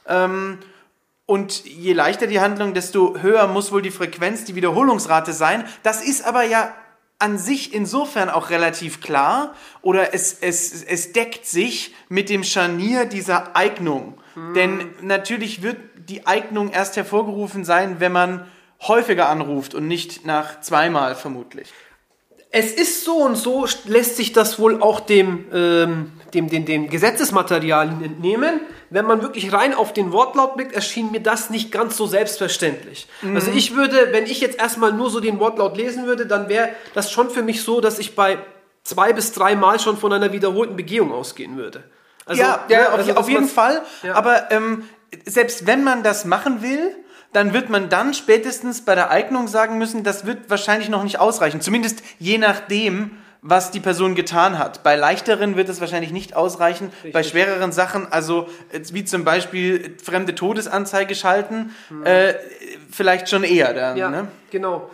Ähm, 0.06 0.58
und 1.26 1.64
je 1.64 1.92
leichter 1.92 2.26
die 2.26 2.40
Handlung, 2.40 2.74
desto 2.74 3.18
höher 3.20 3.46
muss 3.46 3.72
wohl 3.72 3.82
die 3.82 3.90
Frequenz, 3.90 4.44
die 4.44 4.54
Wiederholungsrate 4.54 5.32
sein. 5.32 5.64
Das 5.82 6.04
ist 6.04 6.24
aber 6.24 6.44
ja 6.44 6.72
an 7.18 7.38
sich 7.38 7.72
insofern 7.72 8.28
auch 8.28 8.50
relativ 8.50 9.00
klar 9.00 9.54
oder 9.80 10.12
es, 10.12 10.36
es, 10.40 10.82
es 10.82 11.12
deckt 11.12 11.46
sich 11.46 11.94
mit 12.08 12.28
dem 12.28 12.42
Scharnier 12.42 13.04
dieser 13.04 13.56
Eignung. 13.56 14.20
Hm. 14.34 14.54
Denn 14.54 14.90
natürlich 15.00 15.62
wird 15.62 15.76
die 15.96 16.26
Eignung 16.26 16.70
erst 16.70 16.96
hervorgerufen 16.96 17.64
sein, 17.64 18.00
wenn 18.00 18.10
man 18.10 18.46
häufiger 18.80 19.28
anruft 19.28 19.74
und 19.74 19.86
nicht 19.86 20.26
nach 20.26 20.60
zweimal 20.60 21.14
vermutlich. 21.14 21.72
Es 22.54 22.70
ist 22.72 23.04
so 23.04 23.16
und 23.16 23.36
so 23.36 23.66
lässt 23.86 24.16
sich 24.16 24.32
das 24.32 24.58
wohl 24.58 24.82
auch 24.82 25.00
dem, 25.00 25.46
ähm, 25.52 26.12
dem, 26.34 26.48
dem, 26.48 26.66
dem 26.66 26.90
Gesetzesmaterialien 26.90 28.04
entnehmen. 28.04 28.60
Wenn 28.90 29.06
man 29.06 29.22
wirklich 29.22 29.54
rein 29.54 29.72
auf 29.72 29.94
den 29.94 30.12
Wortlaut 30.12 30.56
blickt, 30.56 30.74
erschien 30.74 31.10
mir 31.10 31.20
das 31.20 31.48
nicht 31.48 31.72
ganz 31.72 31.96
so 31.96 32.06
selbstverständlich. 32.06 33.08
Mhm. 33.22 33.36
Also 33.36 33.50
ich 33.52 33.74
würde, 33.74 34.08
wenn 34.12 34.26
ich 34.26 34.42
jetzt 34.42 34.58
erstmal 34.58 34.92
nur 34.92 35.08
so 35.08 35.20
den 35.20 35.40
Wortlaut 35.40 35.78
lesen 35.78 36.04
würde, 36.04 36.26
dann 36.26 36.50
wäre 36.50 36.68
das 36.92 37.10
schon 37.10 37.30
für 37.30 37.42
mich 37.42 37.62
so, 37.62 37.80
dass 37.80 37.98
ich 37.98 38.14
bei 38.14 38.38
zwei 38.84 39.14
bis 39.14 39.32
drei 39.32 39.56
Mal 39.56 39.80
schon 39.80 39.96
von 39.96 40.12
einer 40.12 40.32
wiederholten 40.32 40.76
Begehung 40.76 41.10
ausgehen 41.10 41.56
würde. 41.56 41.84
Also, 42.26 42.42
ja, 42.42 42.66
ja, 42.68 42.88
auf, 42.88 42.98
also, 42.98 43.14
auf 43.14 43.28
jeden 43.30 43.48
Fall. 43.48 43.80
Ja. 44.02 44.14
Aber 44.14 44.50
ähm, 44.50 44.84
selbst 45.24 45.66
wenn 45.66 45.84
man 45.84 46.02
das 46.02 46.26
machen 46.26 46.60
will, 46.62 46.94
dann 47.32 47.52
wird 47.52 47.70
man 47.70 47.88
dann 47.88 48.14
spätestens 48.14 48.84
bei 48.84 48.94
der 48.94 49.10
Eignung 49.10 49.48
sagen 49.48 49.78
müssen, 49.78 50.04
das 50.04 50.26
wird 50.26 50.50
wahrscheinlich 50.50 50.88
noch 50.88 51.02
nicht 51.02 51.18
ausreichen. 51.18 51.60
Zumindest 51.60 52.02
je 52.18 52.38
nachdem, 52.38 53.12
was 53.42 53.72
die 53.72 53.80
Person 53.80 54.14
getan 54.14 54.58
hat. 54.58 54.84
Bei 54.84 54.94
leichteren 54.94 55.56
wird 55.56 55.68
es 55.68 55.80
wahrscheinlich 55.80 56.12
nicht 56.12 56.36
ausreichen. 56.36 56.90
Richtig. 56.94 57.12
Bei 57.12 57.24
schwereren 57.24 57.72
Sachen, 57.72 58.10
also 58.10 58.48
wie 58.92 59.04
zum 59.04 59.24
Beispiel 59.24 59.96
fremde 60.02 60.36
Todesanzeige 60.36 61.16
schalten, 61.16 61.74
mhm. 61.90 62.06
äh, 62.06 62.34
vielleicht 62.90 63.28
schon 63.28 63.42
eher. 63.42 63.74
Dann, 63.74 63.96
ja, 63.96 64.10
ne? 64.10 64.28
genau. 64.50 64.90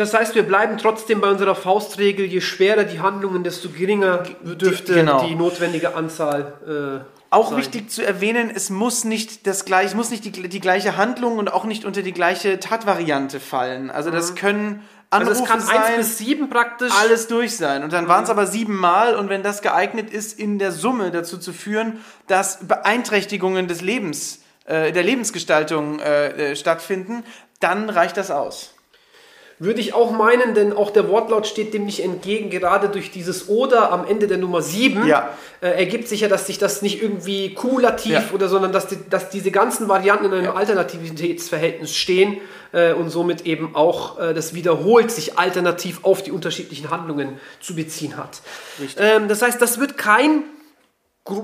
Das 0.00 0.14
heißt, 0.14 0.34
wir 0.34 0.44
bleiben 0.44 0.78
trotzdem 0.78 1.20
bei 1.20 1.28
unserer 1.28 1.54
Faustregel, 1.54 2.24
je 2.24 2.40
schwerer 2.40 2.84
die 2.84 3.00
Handlungen, 3.00 3.44
desto 3.44 3.68
geringer 3.68 4.22
dürfte 4.42 4.94
genau. 4.94 5.26
die 5.26 5.34
notwendige 5.34 5.94
Anzahl 5.94 7.04
äh, 7.04 7.04
auch 7.28 7.50
sein. 7.50 7.58
wichtig 7.58 7.90
zu 7.90 8.02
erwähnen, 8.02 8.50
es 8.52 8.70
muss 8.70 9.04
nicht 9.04 9.46
das 9.46 9.66
gleiche, 9.66 9.88
es 9.88 9.94
muss 9.94 10.10
nicht 10.10 10.24
die, 10.24 10.48
die 10.48 10.60
gleiche 10.60 10.96
Handlung 10.96 11.36
und 11.36 11.52
auch 11.52 11.66
nicht 11.66 11.84
unter 11.84 12.00
die 12.00 12.12
gleiche 12.12 12.58
Tatvariante 12.58 13.40
fallen. 13.40 13.90
Also 13.90 14.10
das 14.10 14.30
mhm. 14.30 14.34
können 14.36 14.88
Anrufe 15.10 15.32
also 15.32 15.42
es 15.42 15.50
kann 15.50 15.60
sein, 15.60 15.76
1 15.76 15.96
bis 15.98 16.16
7 16.16 16.48
praktisch 16.48 16.92
alles 16.98 17.28
durch 17.28 17.58
sein. 17.58 17.84
Und 17.84 17.92
dann 17.92 18.04
mhm. 18.04 18.08
waren 18.08 18.24
es 18.24 18.30
aber 18.30 18.46
sieben 18.46 18.76
Mal 18.76 19.16
und 19.16 19.28
wenn 19.28 19.42
das 19.42 19.60
geeignet 19.60 20.08
ist, 20.08 20.38
in 20.38 20.58
der 20.58 20.72
Summe 20.72 21.10
dazu 21.10 21.36
zu 21.36 21.52
führen, 21.52 22.00
dass 22.26 22.66
Beeinträchtigungen 22.66 23.68
des 23.68 23.82
Lebens, 23.82 24.40
äh, 24.64 24.92
der 24.92 25.02
Lebensgestaltung 25.02 25.98
äh, 25.98 26.52
äh 26.52 26.56
stattfinden, 26.56 27.22
dann 27.58 27.90
reicht 27.90 28.16
das 28.16 28.30
aus. 28.30 28.72
Würde 29.62 29.82
ich 29.82 29.92
auch 29.92 30.10
meinen, 30.10 30.54
denn 30.54 30.72
auch 30.72 30.90
der 30.90 31.06
Wortlaut 31.10 31.46
steht 31.46 31.74
dem 31.74 31.84
nicht 31.84 32.02
entgegen. 32.02 32.48
Gerade 32.48 32.88
durch 32.88 33.10
dieses 33.10 33.50
Oder 33.50 33.92
am 33.92 34.06
Ende 34.06 34.26
der 34.26 34.38
Nummer 34.38 34.62
7 34.62 35.06
ja. 35.06 35.28
äh, 35.60 35.72
ergibt 35.72 36.08
sich 36.08 36.22
ja, 36.22 36.28
dass 36.28 36.46
sich 36.46 36.56
das 36.56 36.80
nicht 36.80 37.02
irgendwie 37.02 37.52
kumulativ 37.52 38.12
ja. 38.12 38.24
oder 38.32 38.48
sondern 38.48 38.72
dass, 38.72 38.86
die, 38.86 38.96
dass 39.10 39.28
diese 39.28 39.50
ganzen 39.50 39.86
Varianten 39.86 40.24
in 40.24 40.32
einem 40.32 40.44
ja. 40.44 40.54
Alternativitätsverhältnis 40.54 41.94
stehen 41.94 42.38
äh, 42.72 42.94
und 42.94 43.10
somit 43.10 43.44
eben 43.44 43.76
auch 43.76 44.18
äh, 44.18 44.32
das 44.32 44.54
wiederholt 44.54 45.10
sich 45.10 45.38
alternativ 45.38 46.04
auf 46.04 46.22
die 46.22 46.32
unterschiedlichen 46.32 46.88
Handlungen 46.88 47.38
zu 47.60 47.74
beziehen 47.74 48.16
hat. 48.16 48.40
Ähm, 48.96 49.28
das 49.28 49.42
heißt, 49.42 49.60
das 49.60 49.78
wird 49.78 49.98
kein, 49.98 50.44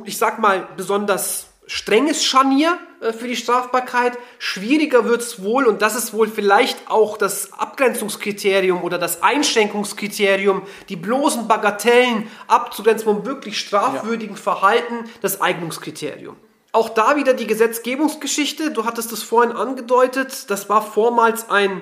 ich 0.06 0.16
sag 0.16 0.38
mal, 0.38 0.66
besonders 0.78 1.48
strenges 1.66 2.24
Scharnier 2.24 2.78
äh, 3.00 3.12
für 3.12 3.28
die 3.28 3.36
Strafbarkeit. 3.36 4.16
Schwieriger 4.38 5.04
wird 5.04 5.20
es 5.20 5.42
wohl, 5.42 5.66
und 5.66 5.82
das 5.82 5.96
ist 5.96 6.12
wohl 6.12 6.28
vielleicht 6.28 6.90
auch 6.90 7.16
das 7.16 7.52
Abgrenzungskriterium 7.52 8.82
oder 8.82 8.98
das 8.98 9.22
Einschränkungskriterium, 9.22 10.62
die 10.88 10.96
bloßen 10.96 11.48
Bagatellen 11.48 12.28
abzugrenzen 12.46 13.04
vom 13.04 13.26
wirklich 13.26 13.58
strafwürdigen 13.58 14.36
Verhalten, 14.36 15.10
das 15.20 15.40
Eignungskriterium. 15.40 16.36
Auch 16.72 16.90
da 16.90 17.16
wieder 17.16 17.32
die 17.32 17.46
Gesetzgebungsgeschichte. 17.46 18.70
Du 18.70 18.84
hattest 18.84 19.10
es 19.10 19.22
vorhin 19.22 19.56
angedeutet. 19.56 20.50
Das 20.50 20.68
war 20.68 20.82
vormals 20.82 21.48
ein 21.48 21.80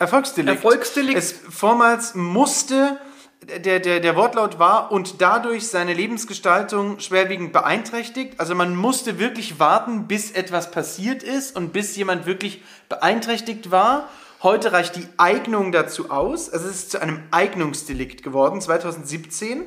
Erfolgsdelikt. 0.00 0.56
Erfolgsdelikt. 0.56 1.18
Es 1.18 1.32
vormals 1.32 2.16
musste 2.16 2.98
der, 3.46 3.80
der, 3.80 4.00
der 4.00 4.16
Wortlaut 4.16 4.58
war 4.58 4.90
und 4.92 5.20
dadurch 5.20 5.68
seine 5.68 5.94
Lebensgestaltung 5.94 7.00
schwerwiegend 7.00 7.52
beeinträchtigt. 7.52 8.38
Also 8.38 8.54
man 8.54 8.76
musste 8.76 9.18
wirklich 9.18 9.58
warten, 9.58 10.06
bis 10.06 10.30
etwas 10.30 10.70
passiert 10.70 11.22
ist 11.22 11.56
und 11.56 11.72
bis 11.72 11.96
jemand 11.96 12.26
wirklich 12.26 12.62
beeinträchtigt 12.88 13.70
war. 13.70 14.08
Heute 14.42 14.72
reicht 14.72 14.96
die 14.96 15.08
Eignung 15.16 15.72
dazu 15.72 16.10
aus. 16.10 16.50
Also 16.50 16.68
es 16.68 16.76
ist 16.76 16.90
zu 16.90 17.00
einem 17.00 17.22
Eignungsdelikt 17.30 18.22
geworden, 18.22 18.60
2017. 18.60 19.62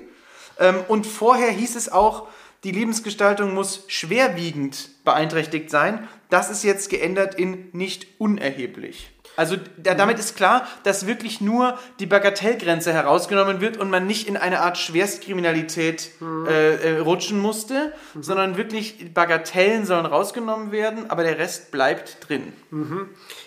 Ähm, 0.60 0.76
und 0.88 1.06
vorher 1.06 1.50
hieß 1.50 1.76
es 1.76 1.92
auch, 1.92 2.28
die 2.64 2.72
Lebensgestaltung 2.72 3.54
muss 3.54 3.86
schwerwiegend 3.88 4.90
beeinträchtigt 5.04 5.70
sein. 5.70 6.08
Das 6.30 6.50
ist 6.50 6.64
jetzt 6.64 6.90
geändert 6.90 7.36
in 7.36 7.70
nicht 7.72 8.08
unerheblich. 8.20 9.12
Also 9.38 9.56
da, 9.78 9.94
damit 9.94 10.20
ist 10.20 10.36
klar, 10.36 10.68
dass 10.84 11.08
wirklich 11.08 11.40
nur 11.40 11.78
die 12.00 12.08
Bagatellgrenze 12.08 12.92
herausgenommen 12.92 13.62
wird 13.62 13.78
und 13.78 13.90
man 13.90 14.08
nicht 14.08 14.28
in 14.28 14.36
eine 14.36 14.62
Art 14.62 14.78
Schwerstkriminalität 14.78 16.10
äh, 16.22 16.96
äh, 16.96 17.00
rutschen 17.00 17.40
musste, 17.40 17.94
sondern 18.20 18.58
wirklich 18.58 19.14
Bagatellen 19.14 19.86
sollen 19.86 20.08
rausgenommen 20.08 20.72
werden, 20.72 21.10
aber 21.10 21.24
der 21.24 21.38
Rest 21.38 21.72
bleibt 21.72 22.28
drin. 22.28 22.52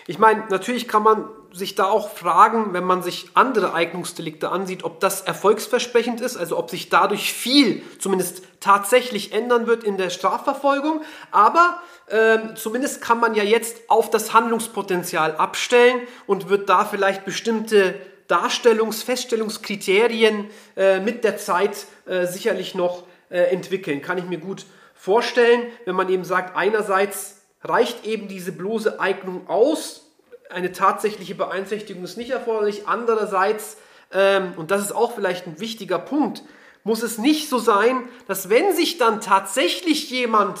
Ich 0.07 0.17
meine, 0.17 0.45
natürlich 0.49 0.87
kann 0.87 1.03
man 1.03 1.25
sich 1.53 1.75
da 1.75 1.85
auch 1.85 2.09
fragen, 2.09 2.73
wenn 2.73 2.85
man 2.85 3.03
sich 3.03 3.29
andere 3.33 3.73
Eignungsdelikte 3.73 4.49
ansieht, 4.49 4.83
ob 4.83 4.99
das 5.01 5.21
erfolgsversprechend 5.21 6.21
ist, 6.21 6.37
also 6.37 6.57
ob 6.57 6.69
sich 6.69 6.89
dadurch 6.89 7.33
viel 7.33 7.81
zumindest 7.99 8.43
tatsächlich 8.61 9.33
ändern 9.33 9.67
wird 9.67 9.83
in 9.83 9.97
der 9.97 10.09
Strafverfolgung. 10.09 11.01
Aber 11.31 11.81
ähm, 12.11 12.55
zumindest 12.55 13.01
kann 13.01 13.19
man 13.19 13.35
ja 13.35 13.43
jetzt 13.43 13.89
auf 13.89 14.09
das 14.09 14.33
Handlungspotenzial 14.33 15.35
abstellen 15.35 16.01
und 16.27 16.49
wird 16.49 16.69
da 16.69 16.85
vielleicht 16.85 17.25
bestimmte 17.25 17.95
Darstellungs-, 18.27 19.03
Feststellungskriterien 19.03 20.49
äh, 20.75 20.99
mit 20.99 21.23
der 21.23 21.37
Zeit 21.37 21.85
äh, 22.05 22.25
sicherlich 22.27 22.75
noch 22.75 23.03
äh, 23.29 23.43
entwickeln. 23.43 24.01
Kann 24.01 24.17
ich 24.17 24.25
mir 24.25 24.39
gut 24.39 24.65
vorstellen, 24.93 25.63
wenn 25.85 25.95
man 25.95 26.09
eben 26.09 26.23
sagt, 26.23 26.55
einerseits 26.55 27.41
reicht 27.63 28.05
eben 28.05 28.27
diese 28.27 28.51
bloße 28.51 28.99
Eignung 28.99 29.47
aus, 29.47 30.07
eine 30.49 30.71
tatsächliche 30.71 31.35
Beeinträchtigung 31.35 32.03
ist 32.03 32.17
nicht 32.17 32.31
erforderlich, 32.31 32.87
andererseits, 32.87 33.77
ähm, 34.11 34.53
und 34.57 34.71
das 34.71 34.81
ist 34.81 34.91
auch 34.91 35.13
vielleicht 35.13 35.47
ein 35.47 35.59
wichtiger 35.59 35.99
Punkt, 35.99 36.43
muss 36.83 37.03
es 37.03 37.17
nicht 37.17 37.47
so 37.47 37.57
sein, 37.57 38.03
dass 38.27 38.49
wenn 38.49 38.75
sich 38.75 38.97
dann 38.97 39.21
tatsächlich 39.21 40.09
jemand 40.09 40.59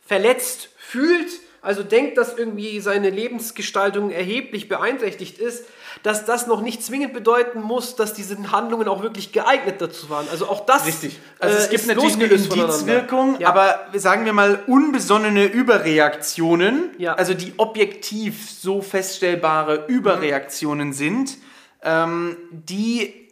verletzt 0.00 0.70
fühlt, 0.86 1.28
also 1.62 1.82
denkt, 1.82 2.16
dass 2.16 2.36
irgendwie 2.38 2.78
seine 2.80 3.10
Lebensgestaltung 3.10 4.10
erheblich 4.10 4.68
beeinträchtigt 4.68 5.38
ist, 5.38 5.64
dass 6.02 6.24
das 6.24 6.46
noch 6.46 6.60
nicht 6.62 6.84
zwingend 6.84 7.12
bedeuten 7.12 7.60
muss, 7.60 7.96
dass 7.96 8.12
diese 8.14 8.36
Handlungen 8.52 8.86
auch 8.86 9.02
wirklich 9.02 9.32
geeignet 9.32 9.80
dazu 9.80 10.08
waren. 10.10 10.26
Also 10.30 10.46
auch 10.46 10.64
das 10.66 10.86
Richtig. 10.86 11.18
Also 11.40 11.56
es 11.56 11.66
äh, 11.66 11.70
gibt 11.70 11.80
ist 11.82 11.88
natürlich 11.88 12.14
eine. 12.14 12.24
Indizwirkung, 12.62 13.40
Ja. 13.40 13.48
aber 13.48 13.86
sagen 13.94 14.24
wir 14.26 14.32
mal 14.32 14.62
unbesonnene 14.68 15.46
Überreaktionen, 15.46 16.90
Ja. 16.98 17.14
also 17.14 17.34
die 17.34 17.54
objektiv 17.56 18.48
so 18.50 18.80
feststellbare 18.82 19.86
Überreaktionen 19.88 20.92
sind, 20.92 21.36
ähm, 21.82 22.36
die 22.50 23.25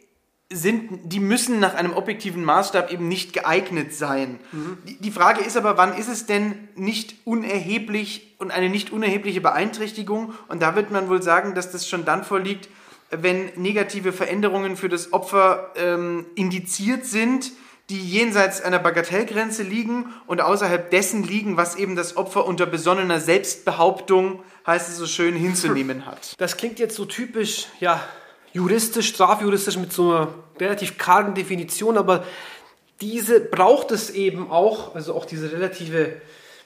sind, 0.51 1.11
die 1.11 1.19
müssen 1.19 1.59
nach 1.59 1.73
einem 1.73 1.93
objektiven 1.93 2.43
Maßstab 2.43 2.91
eben 2.91 3.07
nicht 3.07 3.33
geeignet 3.33 3.93
sein. 3.93 4.39
Die, 4.87 4.97
die 4.97 5.11
Frage 5.11 5.43
ist 5.43 5.57
aber, 5.57 5.77
wann 5.77 5.97
ist 5.97 6.07
es 6.07 6.27
denn 6.27 6.69
nicht 6.75 7.15
unerheblich 7.25 8.35
und 8.37 8.51
eine 8.51 8.69
nicht 8.69 8.91
unerhebliche 8.91 9.41
Beeinträchtigung? 9.41 10.33
Und 10.47 10.61
da 10.61 10.75
wird 10.75 10.91
man 10.91 11.09
wohl 11.09 11.23
sagen, 11.23 11.55
dass 11.55 11.71
das 11.71 11.89
schon 11.89 12.05
dann 12.05 12.23
vorliegt, 12.23 12.69
wenn 13.09 13.51
negative 13.55 14.13
Veränderungen 14.13 14.77
für 14.77 14.89
das 14.89 15.13
Opfer 15.13 15.71
ähm, 15.75 16.25
indiziert 16.35 17.05
sind, 17.05 17.51
die 17.89 17.99
jenseits 17.99 18.61
einer 18.61 18.79
Bagatellgrenze 18.79 19.63
liegen 19.63 20.13
und 20.25 20.41
außerhalb 20.41 20.89
dessen 20.89 21.23
liegen, 21.23 21.55
was 21.55 21.75
eben 21.75 21.95
das 21.95 22.17
Opfer 22.17 22.45
unter 22.45 22.65
besonnener 22.65 23.19
Selbstbehauptung, 23.19 24.43
heißt 24.65 24.89
es 24.89 24.97
so 24.97 25.05
schön, 25.05 25.35
hinzunehmen 25.35 26.05
hat. 26.07 26.33
Das 26.39 26.57
klingt 26.57 26.79
jetzt 26.79 26.95
so 26.95 27.05
typisch, 27.05 27.67
ja, 27.79 28.01
juristisch, 28.55 29.09
strafjuristisch 29.09 29.75
mit 29.75 29.91
so 29.91 30.11
einer 30.11 30.27
relativ 30.57 30.97
kargen 30.97 31.33
Definition, 31.33 31.97
aber 31.97 32.23
diese 33.01 33.41
braucht 33.41 33.91
es 33.91 34.09
eben 34.09 34.49
auch, 34.49 34.95
also 34.95 35.13
auch 35.13 35.25
diese 35.25 35.51
relative, 35.51 36.13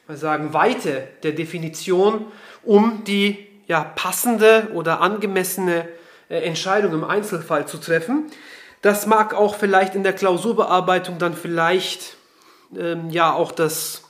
mal 0.08 0.16
sagen, 0.16 0.54
Weite 0.54 1.08
der 1.24 1.32
Definition, 1.32 2.28
um 2.64 3.04
die 3.06 3.48
ja, 3.66 3.84
passende 3.84 4.68
oder 4.76 5.02
angemessene 5.02 5.88
äh, 6.30 6.38
Entscheidung 6.42 6.94
im 6.94 7.04
Einzelfall 7.04 7.68
zu 7.68 7.80
treffen. 7.80 8.32
Das 8.84 9.08
mag 9.08 9.34
auch 9.34 9.56
vielleicht 9.56 9.96
in 9.96 10.04
der 10.04 10.14
Klausurbearbeitung 10.14 11.18
dann 11.18 11.34
vielleicht 11.34 12.18
ähm, 12.78 13.10
ja 13.10 13.34
auch 13.34 13.52
das 13.52 14.04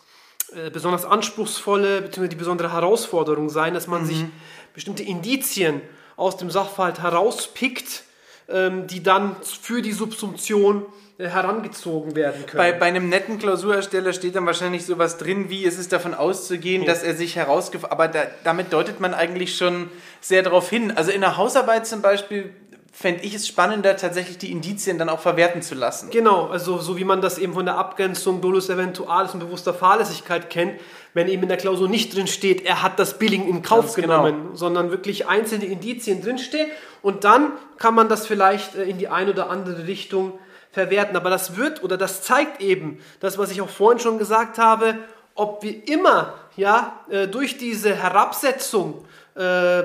äh, 0.53 0.69
besonders 0.69 1.05
anspruchsvolle 1.05 2.01
bzw. 2.01 2.27
die 2.27 2.35
besondere 2.35 2.73
Herausforderung 2.73 3.49
sein, 3.49 3.73
dass 3.73 3.87
man 3.87 4.05
sich 4.05 4.25
bestimmte 4.73 5.03
Indizien 5.03 5.81
aus 6.19 6.37
dem 6.37 6.51
Sachverhalt 6.51 7.01
herauspickt, 7.01 8.03
ähm, 8.49 8.87
die 8.87 9.01
dann 9.01 9.35
für 9.41 9.81
die 9.81 9.93
Subsumption 9.93 10.85
äh, 11.17 11.27
herangezogen 11.27 12.15
werden 12.15 12.45
können. 12.45 12.57
Bei, 12.57 12.71
bei 12.71 12.85
einem 12.87 13.09
netten 13.09 13.39
Klausurersteller 13.39 14.13
steht 14.13 14.35
dann 14.35 14.45
wahrscheinlich 14.45 14.85
sowas 14.85 15.17
drin, 15.17 15.49
wie 15.49 15.65
es 15.65 15.77
ist 15.77 15.91
davon 15.91 16.13
auszugehen, 16.13 16.85
dass 16.85 17.03
er 17.03 17.15
sich 17.15 17.35
herausgefunden 17.35 17.91
Aber 17.91 18.07
da, 18.07 18.23
damit 18.43 18.73
deutet 18.73 18.99
man 18.99 19.13
eigentlich 19.13 19.57
schon 19.57 19.89
sehr 20.21 20.43
darauf 20.43 20.69
hin. 20.69 20.91
Also 20.95 21.11
in 21.11 21.21
der 21.21 21.37
Hausarbeit 21.37 21.87
zum 21.87 22.01
Beispiel 22.01 22.53
fände 22.91 23.23
ich 23.23 23.33
es 23.33 23.47
spannender, 23.47 23.95
tatsächlich 23.95 24.37
die 24.37 24.51
Indizien 24.51 24.97
dann 24.97 25.09
auch 25.09 25.19
verwerten 25.19 25.61
zu 25.61 25.75
lassen. 25.75 26.09
Genau, 26.09 26.47
also 26.47 26.79
so 26.79 26.97
wie 26.97 27.03
man 27.03 27.21
das 27.21 27.37
eben 27.37 27.53
von 27.53 27.65
der 27.65 27.77
Abgrenzung 27.77 28.41
Dolus 28.41 28.69
Eventualis 28.69 29.33
und 29.33 29.39
bewusster 29.39 29.73
Fahrlässigkeit 29.73 30.49
kennt, 30.49 30.79
wenn 31.13 31.27
eben 31.27 31.43
in 31.43 31.49
der 31.49 31.57
Klausur 31.57 31.87
nicht 31.87 32.15
drin 32.15 32.27
steht, 32.27 32.65
er 32.65 32.81
hat 32.81 32.99
das 32.99 33.17
Billing 33.17 33.47
in 33.47 33.61
Kauf 33.61 33.85
Ganz 33.85 33.95
genau. 33.95 34.23
genommen, 34.23 34.55
sondern 34.55 34.91
wirklich 34.91 35.27
einzelne 35.27 35.65
Indizien 35.65 36.21
drinstehen 36.21 36.69
und 37.01 37.23
dann 37.23 37.53
kann 37.77 37.95
man 37.95 38.09
das 38.09 38.27
vielleicht 38.27 38.75
äh, 38.75 38.83
in 38.83 38.97
die 38.97 39.07
eine 39.07 39.31
oder 39.31 39.49
andere 39.49 39.87
Richtung 39.87 40.37
verwerten. 40.71 41.15
Aber 41.15 41.29
das 41.29 41.57
wird 41.57 41.83
oder 41.83 41.97
das 41.97 42.21
zeigt 42.23 42.61
eben 42.61 42.99
das, 43.19 43.37
was 43.37 43.51
ich 43.51 43.61
auch 43.61 43.69
vorhin 43.69 43.99
schon 43.99 44.17
gesagt 44.17 44.57
habe, 44.57 44.95
ob 45.35 45.63
wir 45.63 45.87
immer 45.87 46.33
ja, 46.57 46.99
äh, 47.09 47.27
durch 47.27 47.57
diese 47.57 47.95
Herabsetzung 47.95 49.05
äh, 49.35 49.83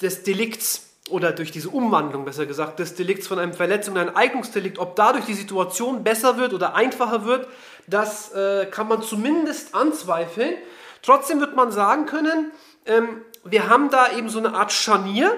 des 0.00 0.24
Delikts 0.24 0.85
oder 1.08 1.32
durch 1.32 1.52
diese 1.52 1.68
Umwandlung, 1.68 2.24
besser 2.24 2.46
gesagt, 2.46 2.78
des 2.78 2.94
Delikts 2.94 3.26
von 3.26 3.38
einem 3.38 3.52
Verletzung 3.52 3.94
in 3.96 4.02
ein 4.02 4.16
Eignungsdelikt, 4.16 4.78
ob 4.78 4.96
dadurch 4.96 5.24
die 5.24 5.34
Situation 5.34 6.02
besser 6.02 6.36
wird 6.36 6.52
oder 6.52 6.74
einfacher 6.74 7.24
wird, 7.24 7.46
das 7.86 8.32
äh, 8.32 8.66
kann 8.66 8.88
man 8.88 9.02
zumindest 9.02 9.74
anzweifeln. 9.74 10.54
Trotzdem 11.02 11.40
wird 11.40 11.54
man 11.54 11.70
sagen 11.70 12.06
können, 12.06 12.50
ähm, 12.86 13.22
wir 13.44 13.68
haben 13.68 13.90
da 13.90 14.16
eben 14.16 14.28
so 14.28 14.38
eine 14.38 14.54
Art 14.54 14.72
Scharnier 14.72 15.32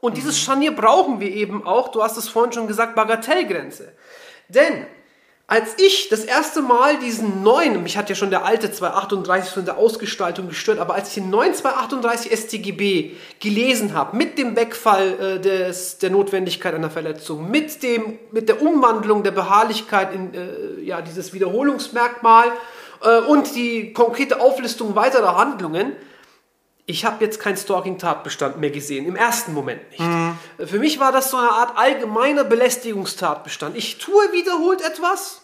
und 0.00 0.16
dieses 0.16 0.38
Scharnier 0.38 0.76
brauchen 0.76 1.18
wir 1.18 1.30
eben 1.30 1.66
auch, 1.66 1.88
du 1.88 2.02
hast 2.02 2.16
es 2.16 2.28
vorhin 2.28 2.52
schon 2.52 2.68
gesagt, 2.68 2.94
Bagatellgrenze. 2.94 3.92
Denn 4.48 4.86
als 5.46 5.74
ich 5.78 6.08
das 6.08 6.24
erste 6.24 6.62
Mal 6.62 6.98
diesen 6.98 7.42
neuen, 7.42 7.82
mich 7.82 7.98
hat 7.98 8.08
ja 8.08 8.14
schon 8.14 8.30
der 8.30 8.46
alte 8.46 8.72
238 8.72 9.52
von 9.52 9.64
der 9.66 9.76
Ausgestaltung 9.76 10.48
gestört, 10.48 10.78
aber 10.78 10.94
als 10.94 11.08
ich 11.08 11.14
den 11.14 11.28
neuen 11.28 11.54
238 11.54 12.32
StGB 12.32 13.10
gelesen 13.40 13.92
habe, 13.92 14.16
mit 14.16 14.38
dem 14.38 14.56
Wegfall 14.56 15.36
äh, 15.36 15.40
des, 15.40 15.98
der 15.98 16.10
Notwendigkeit 16.10 16.74
einer 16.74 16.88
Verletzung, 16.88 17.50
mit, 17.50 17.82
dem, 17.82 18.18
mit 18.32 18.48
der 18.48 18.62
Umwandlung 18.62 19.22
der 19.22 19.32
Beharrlichkeit 19.32 20.14
in 20.14 20.32
äh, 20.32 20.80
ja, 20.80 21.02
dieses 21.02 21.34
Wiederholungsmerkmal 21.34 22.48
äh, 23.02 23.18
und 23.20 23.54
die 23.54 23.92
konkrete 23.92 24.40
Auflistung 24.40 24.96
weiterer 24.96 25.36
Handlungen, 25.36 25.92
ich 26.86 27.04
habe 27.04 27.22
jetzt 27.22 27.38
keinen 27.38 27.58
Stalking-Tatbestand 27.58 28.60
mehr 28.60 28.70
gesehen, 28.70 29.06
im 29.06 29.16
ersten 29.16 29.52
Moment 29.52 29.90
nicht. 29.90 30.00
Für 30.58 30.78
mich 30.78 30.98
war 31.00 31.12
das 31.12 31.30
so 31.30 31.36
eine 31.36 31.50
Art 31.50 31.76
allgemeiner 31.76 32.44
Belästigungstatbestand. 32.44 33.76
Ich 33.76 33.98
tue 33.98 34.32
wiederholt 34.32 34.80
etwas 34.80 35.42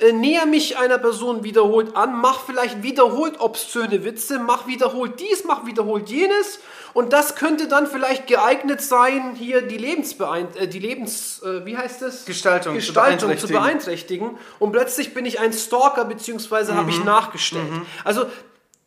äh, 0.00 0.12
näher 0.12 0.44
mich 0.46 0.76
einer 0.76 0.98
Person 0.98 1.44
wiederholt 1.44 1.96
an, 1.96 2.20
mach 2.20 2.40
vielleicht 2.40 2.82
wiederholt 2.82 3.38
obszöne 3.38 4.04
Witze, 4.04 4.40
mach 4.40 4.66
wiederholt 4.66 5.20
dies, 5.20 5.44
mach 5.44 5.66
wiederholt 5.66 6.08
jenes 6.10 6.58
und 6.94 7.12
das 7.12 7.36
könnte 7.36 7.68
dann 7.68 7.86
vielleicht 7.86 8.26
geeignet 8.26 8.82
sein, 8.82 9.34
hier 9.36 9.62
die 9.62 9.78
Lebensbeein 9.78 10.48
äh, 10.56 10.66
die 10.66 10.80
Lebens 10.80 11.40
äh, 11.44 11.64
wie 11.64 11.76
heißt 11.76 12.02
es 12.02 12.24
Gestaltung, 12.24 12.74
Gestaltung 12.74 13.38
zu 13.38 13.46
zu 13.46 13.52
beeinträchtigen. 13.52 14.30
beeinträchtigen 14.30 14.38
und 14.58 14.72
plötzlich 14.72 15.14
bin 15.14 15.26
ich 15.26 15.38
ein 15.38 15.52
Stalker 15.52 16.04
beziehungsweise 16.04 16.74
habe 16.74 16.84
Mhm. 16.86 16.90
ich 16.90 17.04
nachgestellt. 17.04 17.68
Also 18.02 18.26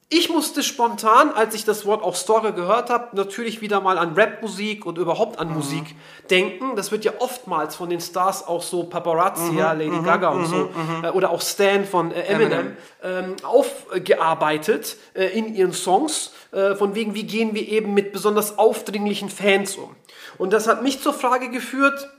ich 0.09 0.29
musste 0.29 0.63
spontan, 0.63 1.31
als 1.31 1.53
ich 1.53 1.65
das 1.65 1.85
Wort 1.85 2.01
auch 2.01 2.15
Stalker 2.15 2.53
gehört 2.53 2.89
habe, 2.89 3.13
natürlich 3.17 3.59
wieder 3.59 3.81
mal 3.81 3.97
an 3.97 4.13
Rapmusik 4.15 4.85
und 4.85 4.97
überhaupt 4.97 5.37
an 5.37 5.53
Musik 5.53 5.83
denken. 6.29 6.77
Das 6.77 6.93
wird 6.93 7.03
ja 7.03 7.11
oftmals 7.19 7.75
von 7.75 7.89
den 7.89 7.99
Stars 7.99 8.47
auch 8.47 8.63
so 8.63 8.85
Paparazzi, 8.85 9.57
ja, 9.57 9.73
Lady 9.73 9.99
Gaga 9.99 10.29
und 10.29 10.45
so, 10.45 10.69
äh, 11.03 11.09
oder 11.09 11.29
auch 11.29 11.41
Stan 11.41 11.83
von 11.83 12.13
äh, 12.13 12.21
Eminem, 12.21 12.77
ähm, 13.03 13.35
aufgearbeitet 13.43 14.95
äh, 15.13 15.25
in 15.37 15.53
ihren 15.53 15.73
Songs, 15.73 16.31
äh, 16.53 16.75
von 16.75 16.95
wegen, 16.95 17.13
wie 17.13 17.23
gehen 17.23 17.53
wir 17.53 17.67
eben 17.67 17.93
mit 17.93 18.13
besonders 18.13 18.57
aufdringlichen 18.57 19.29
Fans 19.29 19.75
um. 19.75 19.93
Und 20.37 20.53
das 20.53 20.69
hat 20.69 20.83
mich 20.83 21.01
zur 21.01 21.13
Frage 21.13 21.49
geführt, 21.49 22.09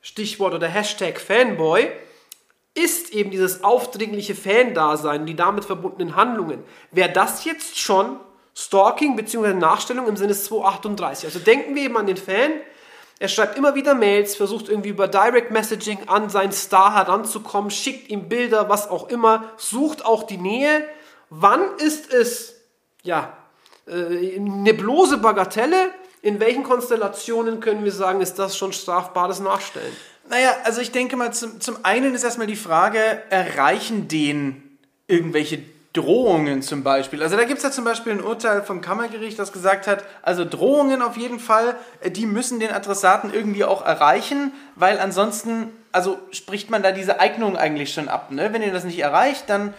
Stichwort 0.00 0.52
oder 0.52 0.66
Hashtag 0.66 1.20
Fanboy, 1.20 1.92
ist 2.76 3.12
eben 3.12 3.30
dieses 3.30 3.64
aufdringliche 3.64 4.34
Fan-Dasein, 4.34 5.26
die 5.26 5.34
damit 5.34 5.64
verbundenen 5.64 6.14
Handlungen. 6.14 6.62
Wäre 6.92 7.10
das 7.10 7.44
jetzt 7.44 7.78
schon 7.78 8.20
Stalking 8.54 9.16
bzw. 9.16 9.54
Nachstellung 9.54 10.06
im 10.06 10.16
Sinne 10.16 10.34
238? 10.34 11.24
Also 11.24 11.38
denken 11.38 11.74
wir 11.74 11.82
eben 11.82 11.96
an 11.96 12.06
den 12.06 12.16
Fan, 12.16 12.52
er 13.18 13.28
schreibt 13.28 13.56
immer 13.56 13.74
wieder 13.74 13.94
Mails, 13.94 14.36
versucht 14.36 14.68
irgendwie 14.68 14.90
über 14.90 15.08
Direct 15.08 15.50
Messaging 15.50 16.00
an 16.06 16.28
seinen 16.28 16.52
Star 16.52 16.94
heranzukommen, 16.94 17.70
schickt 17.70 18.10
ihm 18.10 18.28
Bilder, 18.28 18.68
was 18.68 18.90
auch 18.90 19.08
immer, 19.08 19.44
sucht 19.56 20.04
auch 20.04 20.24
die 20.24 20.36
Nähe. 20.36 20.86
Wann 21.30 21.62
ist 21.78 22.12
es, 22.12 22.56
ja, 23.02 23.34
äh, 23.86 24.36
eine 24.36 24.74
bloße 24.74 25.18
Bagatelle? 25.18 25.92
In 26.20 26.40
welchen 26.40 26.62
Konstellationen 26.62 27.60
können 27.60 27.84
wir 27.84 27.92
sagen, 27.92 28.20
ist 28.20 28.38
das 28.38 28.56
schon 28.56 28.74
strafbares 28.74 29.40
Nachstellen? 29.40 29.96
Naja, 30.28 30.56
also 30.64 30.80
ich 30.80 30.92
denke 30.92 31.16
mal, 31.16 31.32
zum, 31.32 31.60
zum 31.60 31.78
einen 31.84 32.14
ist 32.14 32.24
erstmal 32.24 32.46
die 32.46 32.56
Frage, 32.56 32.98
erreichen 33.30 34.08
den 34.08 34.62
irgendwelche 35.06 35.60
Drohungen 35.92 36.62
zum 36.62 36.82
Beispiel? 36.82 37.22
Also 37.22 37.36
da 37.36 37.44
gibt 37.44 37.58
es 37.58 37.64
ja 37.64 37.70
zum 37.70 37.84
Beispiel 37.84 38.12
ein 38.12 38.22
Urteil 38.22 38.62
vom 38.62 38.80
Kammergericht, 38.80 39.38
das 39.38 39.52
gesagt 39.52 39.86
hat, 39.86 40.04
also 40.22 40.44
Drohungen 40.44 41.00
auf 41.00 41.16
jeden 41.16 41.38
Fall, 41.38 41.76
äh, 42.00 42.10
die 42.10 42.26
müssen 42.26 42.60
den 42.60 42.70
Adressaten 42.70 43.32
irgendwie 43.32 43.64
auch 43.64 43.84
erreichen, 43.84 44.52
weil 44.74 44.98
ansonsten, 44.98 45.70
also 45.92 46.18
spricht 46.32 46.70
man 46.70 46.82
da 46.82 46.92
diese 46.92 47.20
Eignung 47.20 47.56
eigentlich 47.56 47.92
schon 47.92 48.08
ab. 48.08 48.30
Ne? 48.30 48.52
Wenn 48.52 48.62
ihr 48.62 48.72
das 48.72 48.84
nicht 48.84 48.98
erreicht, 48.98 49.44
dann 49.48 49.74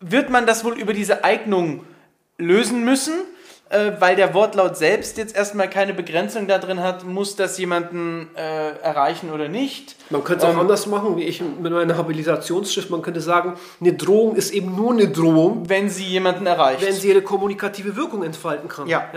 wird 0.00 0.30
man 0.30 0.46
das 0.46 0.64
wohl 0.64 0.78
über 0.78 0.92
diese 0.92 1.24
Eignung 1.24 1.84
lösen 2.38 2.84
müssen, 2.84 3.14
äh, 3.72 3.92
weil 4.00 4.16
der 4.16 4.34
Wortlaut 4.34 4.76
selbst 4.76 5.16
jetzt 5.18 5.34
erstmal 5.34 5.68
keine 5.68 5.94
Begrenzung 5.94 6.46
da 6.46 6.58
drin 6.58 6.80
hat, 6.80 7.04
muss 7.04 7.36
das 7.36 7.58
jemanden 7.58 8.28
äh, 8.36 8.70
erreichen 8.82 9.30
oder 9.32 9.48
nicht. 9.48 9.96
Man 10.10 10.22
könnte 10.24 10.46
es 10.46 10.54
auch 10.54 10.58
anders 10.58 10.86
machen, 10.86 11.16
wie 11.16 11.24
ich 11.24 11.40
mit 11.40 11.72
meiner 11.72 11.96
Habilitationsschrift. 11.96 12.90
Man 12.90 13.02
könnte 13.02 13.20
sagen, 13.20 13.54
eine 13.80 13.94
Drohung 13.94 14.36
ist 14.36 14.52
eben 14.52 14.76
nur 14.76 14.92
eine 14.92 15.08
Drohung, 15.08 15.68
Wenn 15.68 15.88
sie 15.88 16.04
jemanden 16.04 16.46
erreicht. 16.46 16.84
wenn 16.86 16.92
sie 16.94 17.08
ihre 17.08 17.22
kommunikative 17.22 17.96
Wirkung 17.96 18.22
entfalten 18.22 18.68
kann. 18.68 18.86
Ja. 18.86 19.08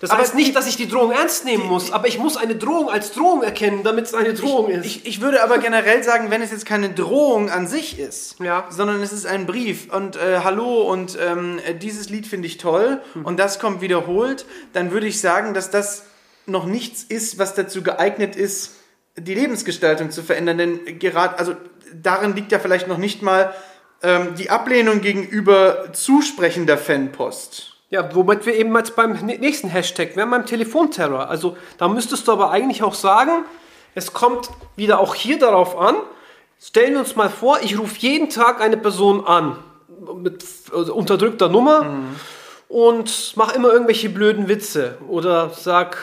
Das 0.00 0.10
Aber 0.10 0.20
heißt 0.20 0.34
nicht, 0.34 0.54
dass 0.56 0.66
ich 0.66 0.76
die 0.76 0.88
Drohung 0.88 1.12
ernst 1.12 1.44
nehmen 1.44 1.66
muss, 1.66 1.92
aber 1.92 2.08
ich 2.08 2.18
muss 2.18 2.36
eine 2.36 2.56
Drohung 2.56 2.90
als 2.90 3.12
Drohung 3.12 3.42
erkennen, 3.42 3.82
damit 3.84 4.06
es 4.06 4.14
eine 4.14 4.34
Drohung 4.34 4.68
ist. 4.70 4.84
Ich, 4.84 5.06
ich 5.06 5.20
würde 5.20 5.42
aber 5.42 5.58
generell 5.58 6.02
sagen, 6.02 6.30
wenn 6.30 6.42
es 6.42 6.50
jetzt 6.50 6.66
keine 6.66 6.90
Drohung 6.90 7.50
an 7.50 7.66
sich 7.66 7.98
ist, 7.98 8.36
Ja. 8.40 8.64
sondern 8.70 9.00
es 9.02 9.12
ist 9.12 9.26
ein 9.26 9.46
Brief 9.46 9.92
und 9.94 10.16
äh, 10.16 10.40
hallo 10.42 10.82
und 10.82 11.16
ähm, 11.24 11.58
äh, 11.66 11.74
dieses 11.74 12.08
Lied 12.10 12.26
finde 12.26 12.46
ich 12.48 12.58
toll 12.58 13.00
Hm. 13.12 13.24
und 13.24 13.38
das 13.38 13.58
kommt 13.58 13.80
wiederholt, 14.00 14.46
dann 14.72 14.90
würde 14.92 15.06
ich 15.06 15.20
sagen, 15.20 15.54
dass 15.54 15.70
das 15.70 16.04
noch 16.46 16.66
nichts 16.66 17.02
ist, 17.02 17.38
was 17.38 17.54
dazu 17.54 17.82
geeignet 17.82 18.36
ist, 18.36 18.76
die 19.16 19.34
Lebensgestaltung 19.34 20.10
zu 20.10 20.22
verändern. 20.22 20.58
Denn 20.58 20.98
gerade, 20.98 21.38
also 21.38 21.54
darin 21.94 22.34
liegt 22.34 22.52
ja 22.52 22.58
vielleicht 22.58 22.88
noch 22.88 22.98
nicht 22.98 23.22
mal 23.22 23.54
ähm, 24.02 24.34
die 24.36 24.50
Ablehnung 24.50 25.00
gegenüber 25.00 25.92
zusprechender 25.92 26.78
Fanpost. 26.78 27.76
Ja, 27.90 28.14
womit 28.14 28.46
wir 28.46 28.54
eben 28.54 28.74
jetzt 28.76 28.94
beim 28.94 29.14
nä- 29.14 29.38
nächsten 29.38 29.68
Hashtag 29.68 30.16
wären, 30.16 30.30
beim 30.30 30.46
Telefonterror. 30.46 31.28
Also 31.28 31.56
da 31.78 31.88
müsstest 31.88 32.28
du 32.28 32.32
aber 32.32 32.50
eigentlich 32.50 32.82
auch 32.82 32.94
sagen, 32.94 33.44
es 33.94 34.12
kommt 34.12 34.48
wieder 34.76 35.00
auch 35.00 35.14
hier 35.14 35.38
darauf 35.38 35.76
an, 35.76 35.96
stellen 36.60 36.92
wir 36.92 37.00
uns 37.00 37.16
mal 37.16 37.28
vor, 37.28 37.58
ich 37.62 37.78
rufe 37.78 37.98
jeden 37.98 38.30
Tag 38.30 38.60
eine 38.60 38.76
Person 38.76 39.26
an 39.26 39.56
mit 40.16 40.44
also 40.72 40.94
unterdrückter 40.94 41.48
Nummer 41.48 41.84
und 42.70 43.36
mache 43.36 43.56
immer 43.56 43.72
irgendwelche 43.72 44.08
blöden 44.08 44.46
Witze 44.46 44.96
oder 45.08 45.50
sag, 45.50 45.98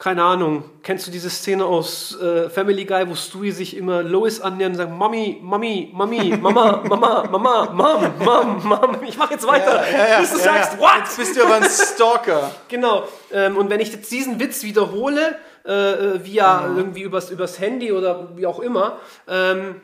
keine 0.00 0.24
Ahnung, 0.24 0.64
kennst 0.82 1.06
du 1.06 1.12
diese 1.12 1.30
Szene 1.30 1.64
aus 1.64 2.20
äh, 2.20 2.50
Family 2.50 2.84
Guy, 2.84 3.08
wo 3.08 3.14
Stewie 3.14 3.52
sich 3.52 3.76
immer 3.76 4.02
Lois 4.02 4.40
annähert 4.40 4.72
und 4.72 4.76
sagt, 4.78 4.90
Mami, 4.90 5.38
Mami, 5.40 5.92
Mami, 5.94 6.36
Mama, 6.36 6.82
Mama, 6.88 7.28
Mama, 7.30 7.70
Mom, 7.72 8.12
Mom, 8.18 8.68
Mom, 8.68 8.96
ich 9.06 9.16
mache 9.16 9.34
jetzt 9.34 9.46
weiter, 9.46 9.84
bis 10.18 10.32
du 10.32 10.38
sagst, 10.38 10.76
what? 10.80 10.98
Jetzt 10.98 11.18
bist 11.18 11.36
du 11.36 11.44
aber 11.44 11.54
ein 11.54 11.64
Stalker. 11.64 12.50
Genau. 12.66 13.04
Ähm, 13.32 13.56
und 13.56 13.70
wenn 13.70 13.78
ich 13.78 13.92
jetzt 13.92 14.10
diesen 14.10 14.40
Witz 14.40 14.64
wiederhole, 14.64 15.36
äh, 15.64 15.72
äh, 15.72 16.24
via 16.24 16.68
irgendwie 16.76 17.02
übers, 17.02 17.30
übers 17.30 17.60
Handy 17.60 17.92
oder 17.92 18.36
wie 18.36 18.46
auch 18.46 18.58
immer, 18.58 18.98
ähm, 19.28 19.80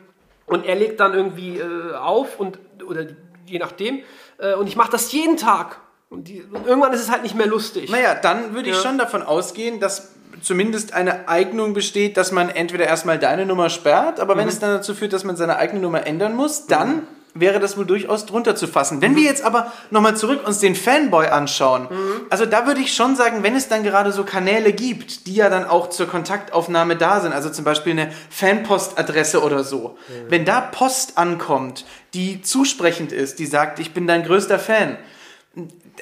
und 0.47 0.65
er 0.65 0.75
legt 0.75 0.99
dann 0.99 1.13
irgendwie 1.13 1.59
äh, 1.59 1.95
auf 1.95 2.41
und 2.41 2.59
oder 2.85 3.05
je 3.45 3.57
nachdem, 3.57 4.01
äh, 4.37 4.55
und 4.55 4.67
ich 4.67 4.75
mache 4.75 4.91
das 4.91 5.13
jeden 5.13 5.37
Tag. 5.37 5.79
Und, 6.15 6.27
die, 6.27 6.41
und 6.41 6.65
irgendwann 6.65 6.93
ist 6.93 7.01
es 7.01 7.11
halt 7.11 7.23
nicht 7.23 7.35
mehr 7.35 7.47
lustig. 7.47 7.89
Naja, 7.91 8.15
dann 8.15 8.53
würde 8.53 8.69
ich 8.69 8.75
Ja. 8.75 8.81
schon 8.81 8.97
davon 8.97 9.21
ausgehen, 9.21 9.79
dass 9.79 10.09
zumindest 10.41 10.93
eine 10.93 11.27
Eignung 11.27 11.73
besteht, 11.73 12.17
dass 12.17 12.31
man 12.31 12.49
entweder 12.49 12.85
erstmal 12.85 13.19
deine 13.19 13.45
Nummer 13.45 13.69
sperrt, 13.69 14.19
aber 14.19 14.35
Mhm. 14.35 14.39
wenn 14.39 14.47
es 14.47 14.59
dann 14.59 14.69
dazu 14.71 14.93
führt, 14.93 15.13
dass 15.13 15.23
man 15.23 15.35
seine 15.35 15.57
eigene 15.57 15.81
Nummer 15.81 16.05
ändern 16.07 16.35
muss, 16.35 16.67
dann 16.67 17.07
wäre 17.37 17.59
das 17.59 17.75
wohl 17.77 17.85
durchaus 17.85 18.25
drunter 18.25 18.55
zu 18.55 18.65
fassen. 18.65 19.01
Wenn 19.01 19.17
wir 19.17 19.23
jetzt 19.23 19.43
aber 19.43 19.73
nochmal 19.91 20.15
zurück 20.15 20.47
uns 20.47 20.59
den 20.59 20.73
Fanboy 20.73 21.27
anschauen, 21.27 21.87
Mhm. 21.89 22.21
also 22.29 22.45
da 22.45 22.65
würde 22.65 22.79
ich 22.79 22.93
schon 22.93 23.17
sagen, 23.17 23.43
wenn 23.43 23.55
es 23.57 23.67
dann 23.67 23.83
gerade 23.83 24.13
so 24.13 24.23
Kanäle 24.23 24.71
gibt, 24.71 25.27
die 25.27 25.35
ja 25.35 25.49
dann 25.49 25.65
auch 25.65 25.89
zur 25.89 26.07
Kontaktaufnahme 26.07 26.95
da 26.95 27.19
sind, 27.19 27.33
also 27.33 27.49
zum 27.49 27.65
Beispiel 27.65 27.91
eine 27.91 28.09
Fanpostadresse 28.29 29.43
oder 29.43 29.65
so, 29.65 29.97
wenn 30.29 30.45
da 30.45 30.61
Post 30.61 31.17
ankommt, 31.17 31.85
die 32.13 32.41
zusprechend 32.41 33.11
ist, 33.11 33.39
die 33.39 33.45
sagt, 33.47 33.79
ich 33.79 33.93
bin 33.93 34.07
dein 34.07 34.23
größter 34.23 34.59
Fan, 34.59 34.97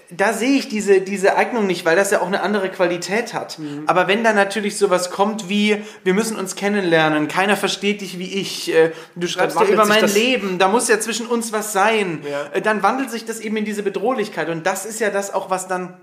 da 0.10 0.34
sehe 0.34 0.58
ich 0.58 0.69
diese, 0.69 1.01
diese 1.01 1.36
Eignung 1.36 1.67
nicht, 1.67 1.86
weil 1.86 1.95
das 1.95 2.12
ja 2.12 2.21
auch 2.21 2.27
eine 2.27 2.41
andere 2.41 2.69
Qualität 2.69 3.34
hat. 3.34 3.60
Mhm. 3.60 3.84
Aber 3.88 4.08
wenn 4.08 4.23
da 4.23 4.34
natürlich 4.34 4.77
sowas 4.77 5.10
kommt 5.12 5.49
wie, 5.49 5.84
wir 6.03 6.13
müssen 6.13 6.38
uns 6.38 6.56
kennenlernen, 6.56 7.27
keiner 7.27 7.56
versteht 7.58 8.01
dich 8.01 8.19
wie 8.19 8.34
ich, 8.34 8.73
äh, 8.73 8.91
du 9.15 9.27
schreibst 9.27 9.60
ja 9.60 9.65
über 9.65 9.86
mein 9.86 10.08
Leben, 10.08 10.58
da 10.60 10.67
muss 10.67 10.88
ja 10.88 10.99
zwischen 10.99 11.27
uns 11.27 11.51
was 11.51 11.73
sein, 11.73 12.21
Ja. 12.29 12.47
äh, 12.53 12.62
dann 12.62 12.84
wandelt 12.84 13.12
sich 13.12 13.25
das 13.25 13.39
eben 13.39 13.58
in 13.58 13.65
diese 13.65 13.84
Bedrohlichkeit. 13.84 14.49
Und 14.49 14.65
das 14.65 14.86
ist 14.86 14.99
ja 14.99 15.10
das 15.10 15.34
auch, 15.34 15.49
was 15.49 15.67
dann 15.67 15.95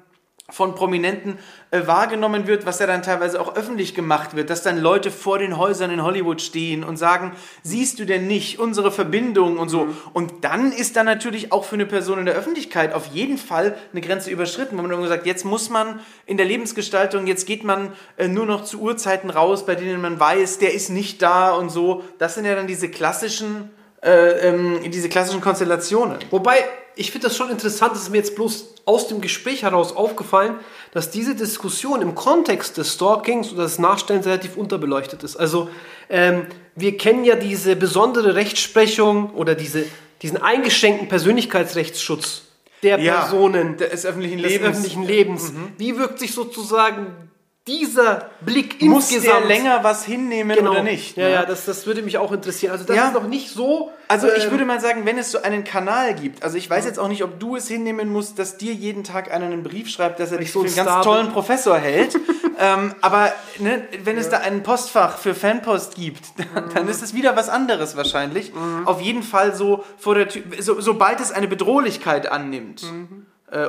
von 0.50 0.74
Prominenten 0.74 1.38
äh, 1.70 1.86
wahrgenommen 1.86 2.46
wird, 2.46 2.66
was 2.66 2.78
ja 2.78 2.86
dann 2.86 3.02
teilweise 3.02 3.40
auch 3.40 3.54
öffentlich 3.56 3.94
gemacht 3.94 4.34
wird, 4.34 4.50
dass 4.50 4.62
dann 4.62 4.78
Leute 4.78 5.10
vor 5.10 5.38
den 5.38 5.56
Häusern 5.56 5.90
in 5.90 6.02
Hollywood 6.02 6.42
stehen 6.42 6.84
und 6.84 6.96
sagen, 6.96 7.32
siehst 7.62 7.98
du 7.98 8.06
denn 8.06 8.26
nicht 8.26 8.58
unsere 8.58 8.90
Verbindung 8.90 9.58
und 9.58 9.68
so. 9.68 9.88
Und 10.12 10.44
dann 10.44 10.72
ist 10.72 10.96
dann 10.96 11.06
natürlich 11.06 11.52
auch 11.52 11.64
für 11.64 11.76
eine 11.76 11.86
Person 11.86 12.18
in 12.18 12.26
der 12.26 12.34
Öffentlichkeit 12.34 12.92
auf 12.92 13.06
jeden 13.06 13.38
Fall 13.38 13.76
eine 13.92 14.00
Grenze 14.00 14.30
überschritten, 14.30 14.76
wo 14.76 14.82
man 14.82 14.90
dann 14.90 15.06
sagt, 15.06 15.26
jetzt 15.26 15.44
muss 15.44 15.70
man 15.70 16.00
in 16.26 16.36
der 16.36 16.46
Lebensgestaltung, 16.46 17.26
jetzt 17.26 17.46
geht 17.46 17.64
man 17.64 17.92
äh, 18.16 18.28
nur 18.28 18.46
noch 18.46 18.64
zu 18.64 18.80
Uhrzeiten 18.80 19.30
raus, 19.30 19.66
bei 19.66 19.74
denen 19.74 20.00
man 20.00 20.18
weiß, 20.18 20.58
der 20.58 20.74
ist 20.74 20.90
nicht 20.90 21.22
da 21.22 21.52
und 21.52 21.70
so. 21.70 22.02
Das 22.18 22.34
sind 22.34 22.44
ja 22.44 22.54
dann 22.54 22.66
diese 22.66 22.88
klassischen, 22.88 23.70
äh, 24.02 24.48
ähm, 24.48 24.90
diese 24.90 25.08
klassischen 25.08 25.40
Konstellationen. 25.40 26.18
Wobei, 26.30 26.64
ich 26.96 27.10
finde 27.10 27.28
das 27.28 27.36
schon 27.36 27.50
interessant, 27.50 27.92
das 27.92 28.02
ist 28.02 28.10
mir 28.10 28.18
jetzt 28.18 28.34
bloß 28.34 28.74
aus 28.86 29.08
dem 29.08 29.20
Gespräch 29.20 29.62
heraus 29.62 29.94
aufgefallen, 29.94 30.54
dass 30.92 31.10
diese 31.10 31.34
Diskussion 31.34 32.02
im 32.02 32.14
Kontext 32.14 32.78
des 32.78 32.94
Stalkings 32.94 33.52
oder 33.52 33.64
des 33.64 33.78
Nachstellens 33.78 34.26
relativ 34.26 34.56
unterbeleuchtet 34.56 35.22
ist. 35.22 35.36
Also 35.36 35.68
ähm, 36.08 36.46
wir 36.74 36.96
kennen 36.96 37.24
ja 37.24 37.36
diese 37.36 37.76
besondere 37.76 38.34
Rechtsprechung 38.34 39.30
oder 39.34 39.54
diese, 39.54 39.84
diesen 40.22 40.42
eingeschränkten 40.42 41.08
Persönlichkeitsrechtsschutz 41.08 42.42
der 42.82 42.96
Personen 42.96 43.76
des 43.76 44.06
öffentlichen 44.06 44.38
des 44.38 44.52
Lebens. 44.52 44.68
öffentlichen 44.68 45.02
Lebens. 45.04 45.52
Wie 45.76 45.98
wirkt 45.98 46.18
sich 46.18 46.32
sozusagen 46.32 47.29
dieser 47.70 48.30
Blick 48.40 48.82
Muss 48.82 49.08
der 49.08 49.16
insgesamt 49.18 49.46
länger 49.46 49.84
was 49.84 50.04
hinnehmen 50.04 50.56
genau. 50.56 50.72
oder 50.72 50.82
nicht? 50.82 51.16
Ja, 51.16 51.24
ne? 51.24 51.32
ja, 51.34 51.46
das, 51.46 51.64
das 51.64 51.86
würde 51.86 52.02
mich 52.02 52.18
auch 52.18 52.32
interessieren. 52.32 52.72
Also 52.72 52.84
das 52.84 52.96
Ja. 52.96 53.08
ist 53.08 53.14
noch 53.14 53.26
nicht 53.28 53.50
so. 53.50 53.90
Also 54.08 54.26
ich 54.32 54.44
ähm, 54.46 54.50
würde 54.50 54.64
mal 54.64 54.80
sagen, 54.80 55.06
wenn 55.06 55.18
es 55.18 55.30
so 55.30 55.40
einen 55.42 55.62
Kanal 55.62 56.14
gibt, 56.14 56.42
also 56.42 56.56
ich 56.56 56.68
weiß 56.68 56.84
jetzt 56.84 56.98
auch 56.98 57.08
nicht, 57.08 57.22
ob 57.22 57.38
du 57.38 57.54
es 57.56 57.68
hinnehmen 57.68 58.08
musst, 58.12 58.38
dass 58.38 58.56
dir 58.56 58.72
jeden 58.72 59.04
Tag 59.04 59.30
einer 59.32 59.46
einen 59.46 59.62
Brief 59.62 59.88
schreibt, 59.88 60.18
dass 60.18 60.32
er 60.32 60.38
dich 60.38 60.50
so 60.52 60.62
für 60.62 60.66
ein 60.66 60.78
einen 60.78 60.86
ganz 60.86 61.04
tollen 61.04 61.26
bin. 61.26 61.32
Professor 61.32 61.78
hält. 61.78 62.16
Ähm, 62.62 62.94
aber 63.00 63.32
ne, 63.58 63.84
wenn 64.04 64.18
es 64.18 64.28
da 64.28 64.40
ein 64.40 64.62
Postfach 64.62 65.16
für 65.16 65.34
Fanpost 65.34 65.94
gibt, 65.94 66.26
dann 66.74 66.88
ist 66.88 67.02
es 67.02 67.14
wieder 67.14 67.34
was 67.34 67.48
anderes 67.48 67.96
wahrscheinlich. 67.96 68.52
Auf 68.84 69.00
jeden 69.00 69.22
Fall 69.22 69.54
so 69.54 69.82
vor 69.96 70.14
der 70.14 70.28
Tür, 70.28 70.42
so, 70.58 70.78
sobald 70.78 71.20
es 71.20 71.32
eine 71.32 71.48
Bedrohlichkeit 71.48 72.30
annimmt. 72.30 72.82
äh, 72.82 72.86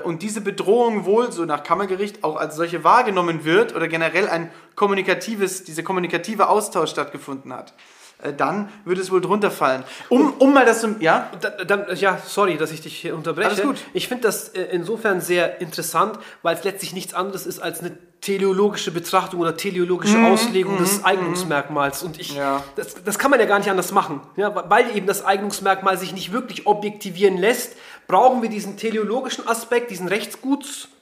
Und 0.03 0.21
diese 0.21 0.41
Bedrohung 0.41 1.05
wohl, 1.05 1.31
so 1.31 1.43
nach 1.45 1.63
Kammergericht, 1.63 2.23
auch 2.23 2.35
als 2.35 2.55
solche 2.55 2.83
wahrgenommen 2.83 3.45
wird 3.45 3.75
oder 3.75 3.87
generell 3.87 4.29
ein 4.29 4.51
kommunikatives, 4.75 5.63
dieser 5.63 5.81
kommunikative 5.81 6.49
Austausch 6.49 6.91
stattgefunden 6.91 7.51
hat, 7.51 7.71
äh, 7.71 8.00
dann 8.37 8.69
würde 8.85 9.01
es 9.01 9.11
wohl 9.11 9.21
drunter 9.21 9.51
fallen. 9.51 9.83
Um, 10.09 10.33
um 10.39 10.53
mal 10.53 10.65
das 10.65 10.81
zum, 10.81 11.01
ja? 11.01 11.29
Da, 11.41 11.49
dann, 11.63 11.85
ja, 11.95 12.17
sorry, 12.25 12.57
dass 12.57 12.71
ich 12.71 12.81
dich 12.81 12.97
hier 12.97 13.15
unterbreche. 13.15 13.49
Alles 13.49 13.61
gut. 13.63 13.77
Ich 13.93 14.07
finde 14.07 14.23
das 14.23 14.49
äh, 14.49 14.61
insofern 14.71 15.21
sehr 15.21 15.59
interessant, 15.61 16.19
weil 16.41 16.55
es 16.55 16.63
letztlich 16.63 16.93
nichts 16.93 17.13
anderes 17.13 17.45
ist 17.45 17.59
als 17.59 17.79
eine 17.79 17.91
teleologische 18.21 18.91
Betrachtung 18.91 19.39
oder 19.39 19.57
teleologische 19.57 20.19
Auslegung 20.23 20.77
des 20.77 21.03
Eignungsmerkmals. 21.03 22.03
Und 22.03 22.19
ich, 22.19 22.31
Mhm, 22.33 22.37
Ja. 22.37 22.63
das, 22.75 23.03
das 23.03 23.17
kann 23.17 23.31
man 23.31 23.39
ja 23.39 23.47
gar 23.47 23.57
nicht 23.57 23.69
anders 23.71 23.91
machen. 23.91 24.21
Ja, 24.35 24.69
weil 24.69 24.95
eben 24.95 25.07
das 25.07 25.25
Eignungsmerkmal 25.25 25.97
sich 25.97 26.13
nicht 26.13 26.31
wirklich 26.31 26.67
objektivieren 26.67 27.37
lässt, 27.37 27.75
brauchen 28.07 28.43
wir 28.43 28.49
diesen 28.49 28.77
teleologischen 28.77 29.47
Aspekt, 29.47 29.89
diesen 29.89 30.07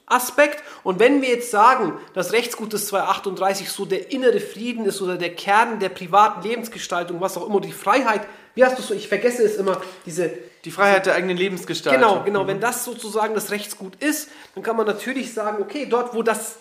Rechtsgutsaspekt. 0.09 0.63
Und 0.83 0.99
wenn 0.99 1.21
wir 1.21 1.29
jetzt 1.29 1.51
sagen, 1.51 1.97
dass 2.13 2.33
Rechtsgut 2.33 2.73
des 2.73 2.87
238 2.87 3.69
so 3.69 3.85
der 3.85 4.11
innere 4.11 4.39
Frieden 4.39 4.85
ist 4.85 5.01
oder 5.01 5.17
der 5.17 5.35
Kern 5.35 5.79
der 5.79 5.89
privaten 5.89 6.47
Lebensgestaltung, 6.47 7.21
was 7.21 7.37
auch 7.37 7.47
immer, 7.47 7.61
die 7.61 7.71
Freiheit, 7.71 8.21
wie 8.55 8.63
hast 8.63 8.77
du 8.77 8.81
es 8.81 8.87
so, 8.87 8.93
ich 8.93 9.07
vergesse 9.07 9.43
es 9.43 9.55
immer, 9.55 9.79
diese, 10.05 10.31
Die 10.65 10.71
Freiheit 10.71 11.05
der 11.05 11.15
eigenen 11.15 11.37
Lebensgestaltung. 11.37 12.01
Genau, 12.01 12.23
genau. 12.23 12.47
Wenn 12.47 12.59
das 12.59 12.83
sozusagen 12.83 13.33
das 13.33 13.51
Rechtsgut 13.51 13.95
ist, 14.03 14.29
dann 14.55 14.63
kann 14.63 14.75
man 14.75 14.85
natürlich 14.85 15.33
sagen, 15.33 15.61
okay, 15.61 15.85
dort, 15.89 16.13
wo 16.13 16.23
das 16.23 16.57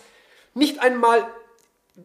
nicht 0.53 0.79
einmal 0.79 1.25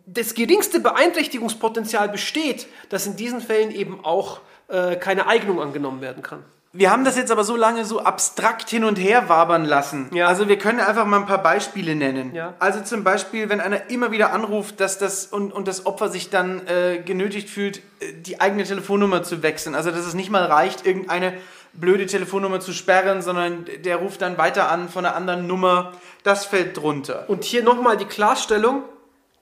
das 0.07 0.35
geringste 0.35 0.81
Beeinträchtigungspotenzial 0.81 2.09
besteht, 2.09 2.67
dass 2.89 3.07
in 3.07 3.15
diesen 3.15 3.41
Fällen 3.41 3.71
eben 3.71 4.05
auch 4.05 4.41
äh, 4.67 4.97
keine 4.97 5.29
Eignung 5.29 5.61
angenommen 5.61 6.01
werden 6.01 6.23
kann. 6.23 6.45
Wir 6.77 6.91
haben 6.91 7.05
das 7.05 7.17
jetzt 7.17 7.31
aber 7.31 7.45
so 7.45 7.55
lange 7.55 7.85
so 7.85 8.01
abstrakt 8.01 8.69
hin 8.69 8.83
und 8.83 8.97
her 8.97 9.29
wabern 9.29 9.65
lassen. 9.65 10.11
Ja. 10.13 10.27
Also 10.27 10.49
wir 10.49 10.59
können 10.59 10.81
einfach 10.81 11.07
mal 11.07 11.21
ein 11.21 11.27
paar 11.27 11.41
Beispiele 11.41 11.95
nennen. 11.95 12.35
Ja. 12.35 12.55
Also 12.59 12.81
zum 12.81 13.05
Beispiel, 13.05 13.49
wenn 13.49 13.61
einer 13.61 13.91
immer 13.91 14.11
wieder 14.11 14.33
anruft, 14.33 14.81
dass 14.81 14.99
das 14.99 15.27
und, 15.27 15.53
und 15.53 15.69
das 15.69 15.87
Opfer 15.87 16.09
sich 16.09 16.31
dann 16.31 16.67
äh, 16.67 16.99
genötigt 16.99 17.49
fühlt, 17.49 17.79
äh, 18.01 18.13
die 18.15 18.41
eigene 18.41 18.65
Telefonnummer 18.65 19.23
zu 19.23 19.45
wechseln. 19.45 19.77
Also 19.77 19.93
dass 19.93 20.05
es 20.05 20.15
nicht 20.15 20.31
mal 20.31 20.45
reicht, 20.47 20.85
irgendeine 20.85 21.35
blöde 21.75 22.07
Telefonnummer 22.07 22.59
zu 22.59 22.73
sperren, 22.73 23.23
sondern 23.23 23.67
der 23.85 23.99
ruft 23.99 24.21
dann 24.23 24.37
weiter 24.37 24.69
an 24.69 24.89
von 24.89 25.07
einer 25.07 25.15
anderen 25.15 25.47
Nummer. 25.47 25.93
Das 26.25 26.45
fällt 26.45 26.77
drunter. 26.77 27.25
Und 27.29 27.45
hier 27.45 27.63
nochmal 27.63 27.97
die 27.97 28.05
Klarstellung, 28.05 28.83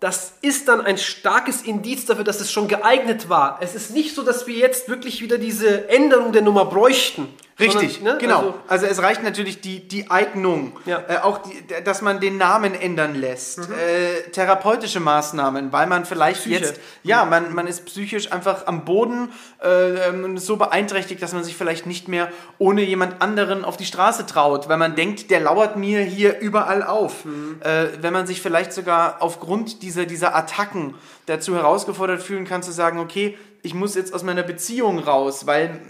das 0.02 0.32
ist 0.42 0.66
dann 0.66 0.80
ein 0.80 0.98
starkes 0.98 1.62
Indiz 1.62 2.06
dafür, 2.06 2.24
dass 2.24 2.40
es 2.40 2.50
schon 2.50 2.66
geeignet 2.66 3.28
war. 3.28 3.58
Es 3.60 3.76
ist 3.76 3.94
nicht 3.94 4.16
so, 4.16 4.24
dass 4.24 4.48
wir 4.48 4.56
jetzt 4.56 4.88
wirklich 4.88 5.22
wieder 5.22 5.38
diese 5.38 5.88
Änderung 5.88 6.32
der 6.32 6.42
Nummer 6.42 6.64
bräuchten. 6.64 7.28
Richtig, 7.62 7.94
sondern, 7.96 8.14
ne, 8.14 8.20
genau. 8.20 8.38
also- 8.38 8.55
Also, 8.68 8.87
es 8.87 9.03
reicht 9.03 9.22
natürlich 9.22 9.61
die, 9.61 9.87
die 9.87 10.11
Eignung, 10.11 10.72
Ja. 10.87 11.03
äh, 11.09 11.18
auch 11.18 11.38
die, 11.38 11.62
dass 11.85 12.03
man 12.03 12.20
den 12.20 12.37
Namen 12.38 12.75
ändern 12.75 13.14
lässt, 13.14 13.59
äh, 13.61 14.31
therapeutische 14.33 15.01
Maßnahmen, 15.01 15.72
weil 15.72 15.87
man 15.87 16.05
vielleicht 16.05 16.40
Psyche. 16.40 16.57
jetzt, 16.59 16.81
ja, 17.03 17.25
man, 17.25 17.55
man 17.55 17.66
ist 17.66 17.85
psychisch 17.87 18.33
einfach 18.33 18.66
am 18.66 18.85
Boden 18.85 19.31
äh, 19.62 20.09
ähm, 20.09 20.38
so 20.38 20.57
beeinträchtigt, 20.57 21.22
dass 21.22 21.33
man 21.33 21.44
sich 21.44 21.57
vielleicht 21.57 21.87
nicht 21.87 22.09
mehr 22.09 22.29
ohne 22.59 22.83
jemand 22.83 23.22
anderen 23.22 23.64
auf 23.64 23.77
die 23.77 23.85
Straße 23.85 24.27
traut, 24.27 24.68
weil 24.68 24.77
man 24.79 24.94
denkt, 24.96 25.31
der 25.31 25.40
lauert 25.40 25.77
mir 25.77 26.01
hier 26.03 26.40
überall 26.40 26.83
auf. 26.83 27.25
Äh, 27.61 27.87
wenn 28.01 28.12
man 28.12 28.27
sich 28.27 28.40
vielleicht 28.42 28.72
sogar 28.72 29.16
aufgrund 29.20 29.83
dieser, 29.83 30.07
dieser 30.07 30.35
Attacken 30.35 30.94
dazu 31.27 31.55
herausgefordert 31.55 32.22
fühlen 32.22 32.44
kann, 32.44 32.62
zu 32.62 32.72
sagen, 32.72 32.98
okay, 32.98 33.38
ich 33.62 33.75
muss 33.75 33.94
jetzt 33.94 34.12
aus 34.12 34.25
meiner 34.25 34.42
Beziehung 34.42 34.98
raus, 34.98 35.46
weil 35.46 35.81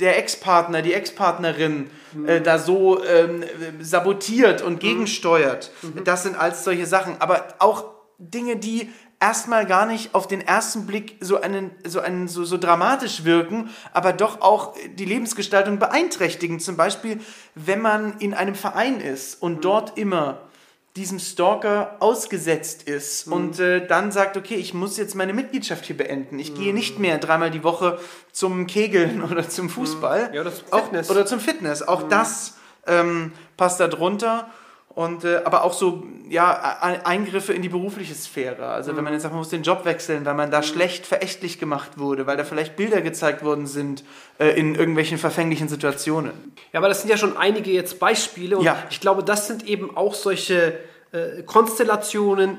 der 0.00 0.18
Ex-Partner, 0.18 0.82
die 0.82 0.94
Ex-Partnerin 0.94 1.90
äh, 2.26 2.40
da 2.40 2.58
so 2.58 3.04
ähm, 3.04 3.44
sabotiert 3.80 4.62
und 4.62 4.80
gegensteuert. 4.80 5.72
Das 6.04 6.22
sind 6.22 6.38
alles 6.38 6.64
solche 6.64 6.86
Sachen. 6.86 7.16
Aber 7.20 7.44
auch 7.58 7.84
Dinge, 8.18 8.56
die 8.56 8.90
erstmal 9.20 9.66
gar 9.66 9.86
nicht 9.86 10.14
auf 10.14 10.28
den 10.28 10.40
ersten 10.40 10.86
Blick 10.86 11.16
so 11.20 11.40
einen, 11.40 11.72
so 11.84 12.00
einen, 12.00 12.28
so, 12.28 12.44
so 12.44 12.56
dramatisch 12.56 13.24
wirken, 13.24 13.70
aber 13.92 14.12
doch 14.12 14.40
auch 14.40 14.74
die 14.94 15.04
Lebensgestaltung 15.04 15.78
beeinträchtigen. 15.78 16.60
Zum 16.60 16.76
Beispiel, 16.76 17.20
wenn 17.54 17.80
man 17.80 18.18
in 18.18 18.34
einem 18.34 18.54
Verein 18.54 19.00
ist 19.00 19.42
und 19.42 19.64
dort 19.64 19.98
immer 19.98 20.47
diesem 20.98 21.18
Stalker 21.18 21.96
ausgesetzt 22.00 22.82
ist 22.82 23.26
und 23.28 23.58
äh, 23.60 23.86
dann 23.86 24.10
sagt, 24.12 24.36
okay, 24.36 24.56
ich 24.56 24.74
muss 24.74 24.96
jetzt 24.96 25.14
meine 25.14 25.32
Mitgliedschaft 25.32 25.84
hier 25.86 25.96
beenden. 25.96 26.38
Ich 26.38 26.54
gehe 26.54 26.74
nicht 26.74 26.98
mehr 26.98 27.18
dreimal 27.18 27.50
die 27.50 27.62
Woche 27.64 27.98
zum 28.32 28.66
Kegeln 28.66 29.22
oder 29.30 29.48
zum 29.48 29.70
Fußball. 29.70 30.30
Ja, 30.34 30.40
oder 30.42 30.52
zum 30.54 30.64
Auch- 30.72 30.82
Fitness. 30.84 31.10
Oder 31.10 31.24
zum 31.26 31.40
Fitness. 31.40 31.82
Auch 31.82 32.02
das 32.08 32.54
ähm, 32.86 33.32
passt 33.56 33.80
da 33.80 33.88
drunter. 33.88 34.50
Und, 34.94 35.24
äh, 35.24 35.42
aber 35.44 35.62
auch 35.62 35.74
so 35.74 36.02
ja, 36.28 36.78
Eingriffe 37.04 37.52
in 37.52 37.62
die 37.62 37.68
berufliche 37.68 38.14
Sphäre. 38.14 38.66
Also 38.66 38.96
wenn 38.96 39.04
man 39.04 39.12
jetzt 39.12 39.22
sagt, 39.22 39.32
man 39.32 39.38
muss 39.38 39.48
den 39.48 39.62
Job 39.62 39.84
wechseln, 39.84 40.24
weil 40.24 40.34
man 40.34 40.50
da 40.50 40.62
schlecht 40.62 41.06
verächtlich 41.06 41.60
gemacht 41.60 41.98
wurde, 41.98 42.26
weil 42.26 42.36
da 42.36 42.42
vielleicht 42.44 42.74
Bilder 42.76 43.00
gezeigt 43.00 43.44
worden 43.44 43.66
sind 43.66 44.02
äh, 44.38 44.58
in 44.58 44.74
irgendwelchen 44.74 45.18
verfänglichen 45.18 45.68
Situationen. 45.68 46.32
Ja, 46.72 46.80
aber 46.80 46.88
das 46.88 47.02
sind 47.02 47.10
ja 47.10 47.16
schon 47.16 47.36
einige 47.36 47.70
jetzt 47.70 48.00
Beispiele 48.00 48.58
und 48.58 48.64
Ja. 48.64 48.76
ich 48.90 49.00
glaube, 49.00 49.22
das 49.22 49.46
sind 49.46 49.68
eben 49.68 49.96
auch 49.96 50.14
solche 50.14 50.78
äh, 51.12 51.42
Konstellationen, 51.46 52.58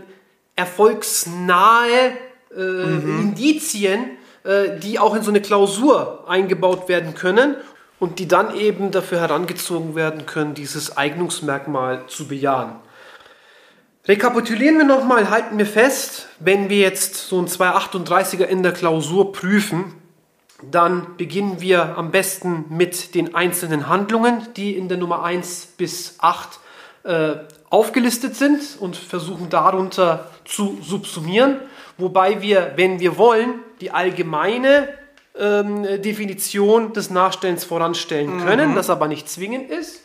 erfolgsnahe 0.56 2.14
äh, 2.56 2.62
Indizien, 2.62 4.12
äh, 4.44 4.78
die 4.80 4.98
auch 5.00 5.16
in 5.16 5.24
so 5.24 5.30
eine 5.32 5.42
Klausur 5.42 6.26
eingebaut 6.28 6.88
werden 6.88 7.14
können 7.14 7.56
und 8.00 8.20
die 8.20 8.28
dann 8.28 8.56
eben 8.56 8.92
dafür 8.92 9.20
herangezogen 9.20 9.96
werden 9.96 10.26
können, 10.26 10.54
dieses 10.54 10.98
Eignungsmerkmal 10.98 12.08
zu 12.08 12.28
bejahen. 12.28 12.76
Rekapitulieren 14.08 14.78
wir 14.78 14.86
nochmal, 14.86 15.30
halten 15.30 15.58
wir 15.58 15.66
fest, 15.66 16.30
wenn 16.40 16.70
wir 16.70 16.80
jetzt 16.80 17.16
so 17.16 17.40
ein 17.40 17.48
238er 17.48 18.46
in 18.46 18.64
der 18.64 18.72
Klausur 18.72 19.34
prüfen, 19.34 19.94
dann 20.64 21.16
beginnen 21.18 21.62
wir 21.62 21.98
am 21.98 22.12
besten 22.12 22.66
mit 22.70 23.16
den 23.16 23.36
einzelnen 23.36 23.88
Handlungen, 23.88 24.48
die 24.56 24.76
in 24.76 24.90
der 24.90 24.98
Nummer 24.98 25.24
1 25.24 25.74
bis 25.78 26.16
8 26.20 26.60
äh, 27.04 27.36
aufgelistet 27.70 28.36
sind 28.36 28.62
und 28.80 28.96
versuchen 28.96 29.50
darunter 29.50 30.30
zu 30.44 30.80
subsumieren, 30.82 31.60
wobei 31.98 32.42
wir, 32.42 32.74
wenn 32.76 33.00
wir 33.00 33.18
wollen, 33.18 33.60
die 33.80 33.92
allgemeine 33.92 34.90
ähm, 35.40 35.84
Definition 36.02 36.94
des 36.94 37.10
Nachstellens 37.10 37.64
voranstellen 37.64 38.46
können, 38.46 38.76
das 38.76 38.90
aber 38.90 39.08
nicht 39.08 39.30
zwingend 39.30 39.72
ist. 39.72 40.02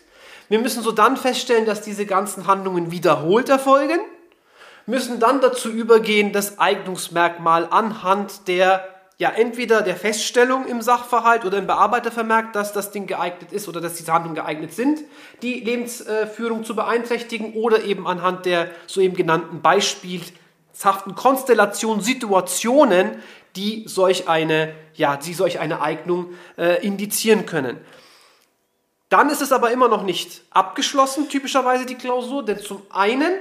Wir 0.49 0.59
müssen 0.59 0.83
so 0.83 0.93
dann 0.93 1.17
feststellen, 1.17 1.67
dass 1.67 1.81
diese 1.81 2.07
ganzen 2.07 2.47
Handlungen 2.47 2.91
wiederholt 2.91 3.49
erfolgen, 3.49 3.99
müssen 4.87 5.19
dann 5.19 5.41
dazu 5.41 5.71
übergehen, 5.71 6.33
das 6.33 6.59
Eignungsmerkmal 6.59 7.69
anhand 7.71 8.49
der 8.49 8.85
ja 9.19 9.31
entweder 9.31 9.83
der 9.83 9.97
Feststellung 9.97 10.67
im 10.67 10.83
Sachverhalt 10.83 11.45
oder 11.45 11.59
im 11.59 11.67
Bearbeitervermerk, 11.67 12.53
dass 12.53 12.73
das 12.73 12.91
Ding 12.91 13.07
geeignet 13.07 13.53
ist 13.53 13.69
oder 13.69 13.81
dass 13.81 13.95
diese 13.95 14.13
Handlungen 14.13 14.35
geeignet 14.35 14.75
sind, 14.75 15.01
die 15.43 15.61
Lebensführung 15.61 16.65
zu 16.65 16.75
beeinträchtigen 16.75 17.55
oder 17.55 17.85
eben 17.85 18.07
anhand 18.07 18.45
der 18.45 18.71
soeben 18.87 19.15
genannten 19.15 19.63
beispielhaften 19.63 21.15
Konstellationen, 21.15 22.03
Situationen, 22.03 23.23
die 23.57 23.85
solch 23.87 24.29
eine, 24.29 24.75
ja, 24.95 25.17
die 25.17 25.35
solch 25.35 25.61
eine 25.61 25.81
Eignung 25.81 26.35
äh, 26.57 26.85
indizieren 26.85 27.47
können. 27.47 27.79
Dann 29.09 29.31
ist 29.31 29.43
es 29.43 29.53
aber 29.53 29.71
immer 29.71 29.89
noch 29.89 30.03
nicht 30.03 30.43
abgeschlossen, 30.51 31.29
typischerweise 31.29 31.87
die 31.87 31.95
Klausur, 31.95 32.45
denn 32.45 32.59
zum 32.59 32.83
einen 32.91 33.33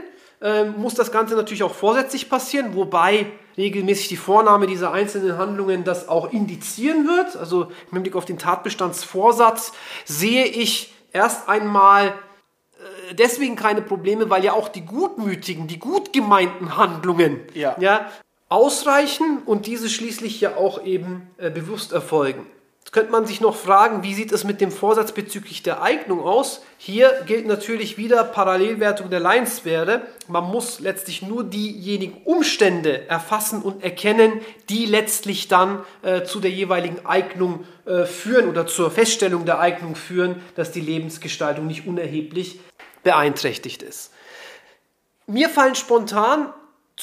ähm, 0.41 0.75
muss 0.77 0.93
das 0.93 1.11
Ganze 1.11 1.35
natürlich 1.35 1.63
auch 1.63 1.73
vorsätzlich 1.73 2.29
passieren, 2.29 2.75
wobei 2.75 3.27
regelmäßig 3.57 4.09
die 4.09 4.17
Vornahme 4.17 4.67
dieser 4.67 4.91
einzelnen 4.91 5.37
Handlungen 5.37 5.83
das 5.83 6.09
auch 6.09 6.31
indizieren 6.31 7.07
wird. 7.07 7.37
Also 7.37 7.63
im 7.63 7.93
Hinblick 7.93 8.15
auf 8.15 8.25
den 8.25 8.37
Tatbestandsvorsatz 8.37 9.71
sehe 10.05 10.45
ich 10.45 10.93
erst 11.13 11.47
einmal 11.47 12.07
äh, 12.07 13.15
deswegen 13.15 13.55
keine 13.55 13.81
Probleme, 13.81 14.29
weil 14.29 14.43
ja 14.43 14.53
auch 14.53 14.67
die 14.67 14.85
gutmütigen, 14.85 15.67
die 15.67 15.79
gut 15.79 16.11
gemeinten 16.13 16.75
Handlungen 16.75 17.39
Ja. 17.53 17.75
Ja, 17.79 18.11
ausreichen 18.53 19.39
und 19.47 19.65
diese 19.65 19.89
schließlich 19.89 20.39
ja 20.39 20.55
auch 20.55 20.85
eben 20.85 21.27
äh, 21.37 21.49
bewusst 21.49 21.91
erfolgen. 21.91 22.45
Jetzt 22.81 22.91
könnte 22.91 23.11
man 23.11 23.25
sich 23.25 23.41
noch 23.41 23.55
fragen, 23.55 24.03
wie 24.03 24.13
sieht 24.13 24.31
es 24.31 24.43
mit 24.43 24.61
dem 24.61 24.69
Vorsatz 24.69 25.11
bezüglich 25.11 25.63
der 25.63 25.81
Eignung 25.81 26.21
aus? 26.21 26.61
Hier 26.77 27.23
gilt 27.25 27.47
natürlich 27.47 27.97
wieder 27.97 28.23
Parallelwertung 28.23 29.09
der 29.09 29.21
Leinswerte. 29.21 30.03
Man 30.27 30.43
muss 30.43 30.79
letztlich 30.81 31.23
nur 31.23 31.43
diejenigen 31.43 32.21
Umstände 32.25 33.07
erfassen 33.07 33.63
und 33.63 33.83
erkennen, 33.83 34.41
die 34.69 34.85
letztlich 34.85 35.47
dann 35.47 35.83
äh, 36.03 36.23
zu 36.23 36.39
der 36.39 36.51
jeweiligen 36.51 37.03
Eignung 37.07 37.65
äh, 37.85 38.05
führen 38.05 38.47
oder 38.47 38.67
zur 38.67 38.91
Feststellung 38.91 39.45
der 39.45 39.59
Eignung 39.61 39.95
führen, 39.95 40.43
dass 40.55 40.71
die 40.71 40.81
Lebensgestaltung 40.81 41.65
nicht 41.65 41.87
unerheblich 41.87 42.59
beeinträchtigt 43.01 43.81
ist. 43.81 44.11
Mir 45.25 45.49
fallen 45.49 45.73
spontan 45.73 46.53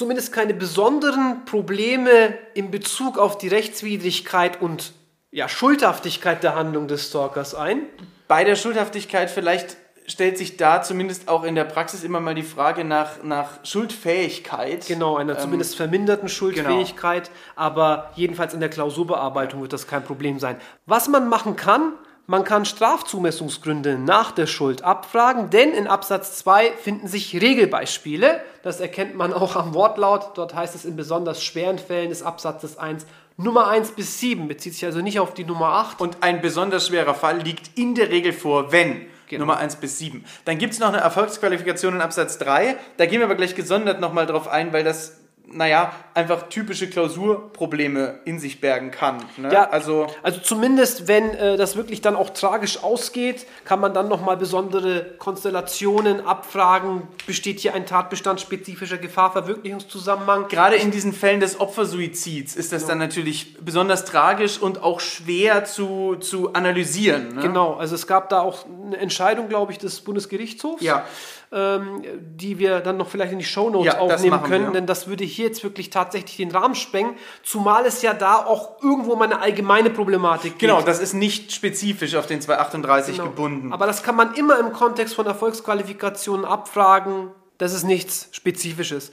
zumindest 0.00 0.32
keine 0.32 0.54
besonderen 0.54 1.44
Probleme 1.44 2.32
in 2.54 2.70
Bezug 2.70 3.18
auf 3.18 3.36
die 3.36 3.48
Rechtswidrigkeit 3.48 4.62
und 4.62 4.94
ja, 5.30 5.46
Schuldhaftigkeit 5.46 6.42
der 6.42 6.54
Handlung 6.54 6.88
des 6.88 7.10
Stalkers 7.10 7.54
ein. 7.54 7.82
Bei 8.26 8.42
der 8.42 8.56
Schuldhaftigkeit 8.56 9.30
vielleicht 9.30 9.76
stellt 10.06 10.38
sich 10.38 10.56
da 10.56 10.80
zumindest 10.80 11.28
auch 11.28 11.44
in 11.44 11.54
der 11.54 11.64
Praxis 11.64 12.02
immer 12.02 12.18
mal 12.18 12.34
die 12.34 12.42
Frage 12.42 12.82
nach, 12.82 13.22
nach 13.22 13.62
Schuldfähigkeit. 13.62 14.86
Genau, 14.86 15.18
einer 15.18 15.38
zumindest 15.38 15.76
verminderten 15.76 16.30
Schuldfähigkeit, 16.30 17.30
aber 17.54 18.10
jedenfalls 18.16 18.54
in 18.54 18.60
der 18.60 18.70
Klausurbearbeitung 18.70 19.60
wird 19.60 19.74
das 19.74 19.86
kein 19.86 20.02
Problem 20.02 20.38
sein. 20.38 20.56
Was 20.86 21.08
man 21.08 21.28
machen 21.28 21.56
kann, 21.56 21.92
man 22.30 22.44
kann 22.44 22.64
Strafzumessungsgründe 22.64 23.98
nach 23.98 24.30
der 24.30 24.46
Schuld 24.46 24.84
abfragen, 24.84 25.50
denn 25.50 25.72
in 25.72 25.88
Absatz 25.88 26.36
2 26.38 26.74
finden 26.80 27.08
sich 27.08 27.34
Regelbeispiele. 27.34 28.40
Das 28.62 28.78
erkennt 28.78 29.16
man 29.16 29.32
auch 29.32 29.56
am 29.56 29.74
Wortlaut. 29.74 30.30
Dort 30.36 30.54
heißt 30.54 30.76
es 30.76 30.84
in 30.84 30.94
besonders 30.94 31.42
schweren 31.42 31.80
Fällen 31.80 32.08
des 32.08 32.22
Absatzes 32.22 32.78
1 32.78 33.04
Nummer 33.36 33.66
1 33.66 33.92
bis 33.92 34.20
7, 34.20 34.46
bezieht 34.46 34.74
sich 34.74 34.84
also 34.84 35.00
nicht 35.00 35.18
auf 35.18 35.34
die 35.34 35.42
Nummer 35.42 35.70
8. 35.70 36.00
Und 36.00 36.18
ein 36.20 36.40
besonders 36.40 36.86
schwerer 36.86 37.14
Fall 37.14 37.40
liegt 37.40 37.76
in 37.76 37.96
der 37.96 38.10
Regel 38.10 38.32
vor, 38.32 38.70
wenn 38.70 39.06
Genau. 39.30 39.46
Nummer 39.46 39.58
1 39.58 39.76
bis 39.76 39.98
7. 39.98 40.24
Dann 40.44 40.58
gibt 40.58 40.72
es 40.72 40.80
noch 40.80 40.88
eine 40.88 40.98
Erfolgsqualifikation 40.98 41.94
in 41.94 42.00
Absatz 42.00 42.38
3. 42.38 42.76
Da 42.96 43.06
gehen 43.06 43.20
wir 43.20 43.26
aber 43.26 43.36
gleich 43.36 43.54
gesondert 43.54 44.00
nochmal 44.00 44.26
drauf 44.26 44.48
ein, 44.48 44.72
weil 44.72 44.82
das, 44.82 45.19
naja, 45.52 45.92
einfach 46.14 46.48
typische 46.48 46.88
Klausurprobleme 46.88 48.20
in 48.24 48.38
sich 48.38 48.60
bergen 48.60 48.90
kann. 48.90 49.18
Ne? 49.36 49.52
Ja, 49.52 49.68
also 49.68 50.06
also 50.22 50.40
zumindest, 50.40 51.08
wenn 51.08 51.30
äh, 51.30 51.56
das 51.56 51.76
wirklich 51.76 52.00
dann 52.00 52.16
auch 52.16 52.30
tragisch 52.30 52.82
ausgeht, 52.82 53.46
kann 53.64 53.80
man 53.80 53.94
dann 53.94 54.08
nochmal 54.08 54.36
besondere 54.36 55.14
Konstellationen 55.18 56.26
abfragen. 56.26 57.02
Besteht 57.26 57.60
hier 57.60 57.74
ein 57.74 57.86
Tatbestand 57.86 58.40
spezifischer 58.40 58.98
Gefahrverwirklichungszusammenhang? 58.98 60.48
gerade 60.48 60.76
in 60.76 60.90
diesen 60.90 61.12
Fällen 61.12 61.40
des 61.40 61.60
Opfersuizids 61.60 62.54
ist 62.56 62.72
das 62.72 62.86
dann 62.86 62.98
natürlich 62.98 63.56
besonders 63.60 64.04
tragisch 64.04 64.58
und 64.58 64.82
auch 64.82 65.00
schwer 65.00 65.64
zu, 65.64 66.16
zu 66.16 66.52
analysieren. 66.52 67.34
Ne? 67.34 67.42
Genau, 67.42 67.74
also 67.74 67.94
es 67.94 68.06
gab 68.06 68.28
da 68.28 68.40
auch 68.40 68.64
eine 68.66 68.96
Entscheidung, 68.96 69.48
glaube 69.48 69.72
ich, 69.72 69.78
des 69.78 70.00
Bundesgerichtshofs, 70.00 70.82
Ja. 70.82 71.04
Ähm, 71.52 72.02
die 72.20 72.58
wir 72.60 72.80
dann 72.80 72.96
noch 72.96 73.08
vielleicht 73.08 73.32
in 73.32 73.38
die 73.40 73.44
Shownotes 73.44 73.86
Ja, 73.94 73.98
aufnehmen 73.98 74.42
können, 74.44 74.66
wir. 74.66 74.72
denn 74.72 74.86
das 74.86 75.08
würde 75.08 75.24
hier 75.24 75.46
jetzt 75.46 75.64
wirklich 75.64 75.90
tatsächlich 75.90 76.36
den 76.36 76.52
Rahmen 76.52 76.74
sprengen, 76.76 77.14
zumal 77.42 77.84
es 77.86 78.02
ja 78.02 78.14
da 78.14 78.36
auch 78.36 78.80
irgendwo 78.82 79.12
um 79.14 79.22
eine 79.22 79.40
allgemeine 79.40 79.90
Problematik 79.90 80.52
geht. 80.52 80.68
Genau, 80.68 80.80
das 80.82 81.00
ist 81.00 81.12
nicht 81.12 81.52
spezifisch 81.52 82.14
auf 82.14 82.26
den 82.26 82.40
238 82.40 83.16
Genau. 83.16 83.28
gebunden. 83.30 83.72
Aber 83.72 83.86
das 83.86 84.02
kann 84.04 84.14
man 84.14 84.34
immer 84.34 84.58
im 84.60 84.72
Kontext 84.72 85.14
von 85.14 85.26
Erfolgsqualifikationen 85.26 86.44
abfragen. 86.44 87.32
Das 87.58 87.72
ist 87.74 87.82
nichts 87.84 88.28
Spezifisches. 88.32 89.10